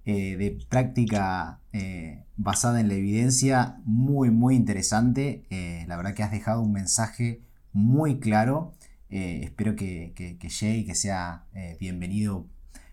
eh, 0.05 0.37
de 0.37 0.59
práctica 0.69 1.61
eh, 1.73 2.25
basada 2.37 2.79
en 2.79 2.89
la 2.89 2.93
evidencia 2.93 3.81
muy, 3.85 4.29
muy 4.29 4.55
interesante. 4.55 5.45
la 5.87 5.97
verdad 5.97 6.13
que 6.13 6.21
has 6.21 6.31
dejado 6.31 6.61
un 6.61 6.73
mensaje 6.73 7.41
muy 7.73 8.19
claro. 8.19 8.73
espero 9.09 9.75
que, 9.75 10.13
que, 10.15 10.49
llegue 10.49 10.77
y 10.77 10.85
que 10.85 10.93
sea 10.93 11.45
bienvenido 11.79 12.45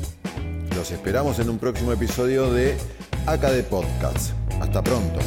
Los 0.74 0.92
esperamos 0.92 1.38
en 1.40 1.50
un 1.50 1.58
próximo 1.58 1.92
episodio 1.92 2.50
de 2.54 2.74
AKD 3.26 3.64
Podcast. 3.68 4.30
Hasta 4.62 4.82
pronto. 4.82 5.20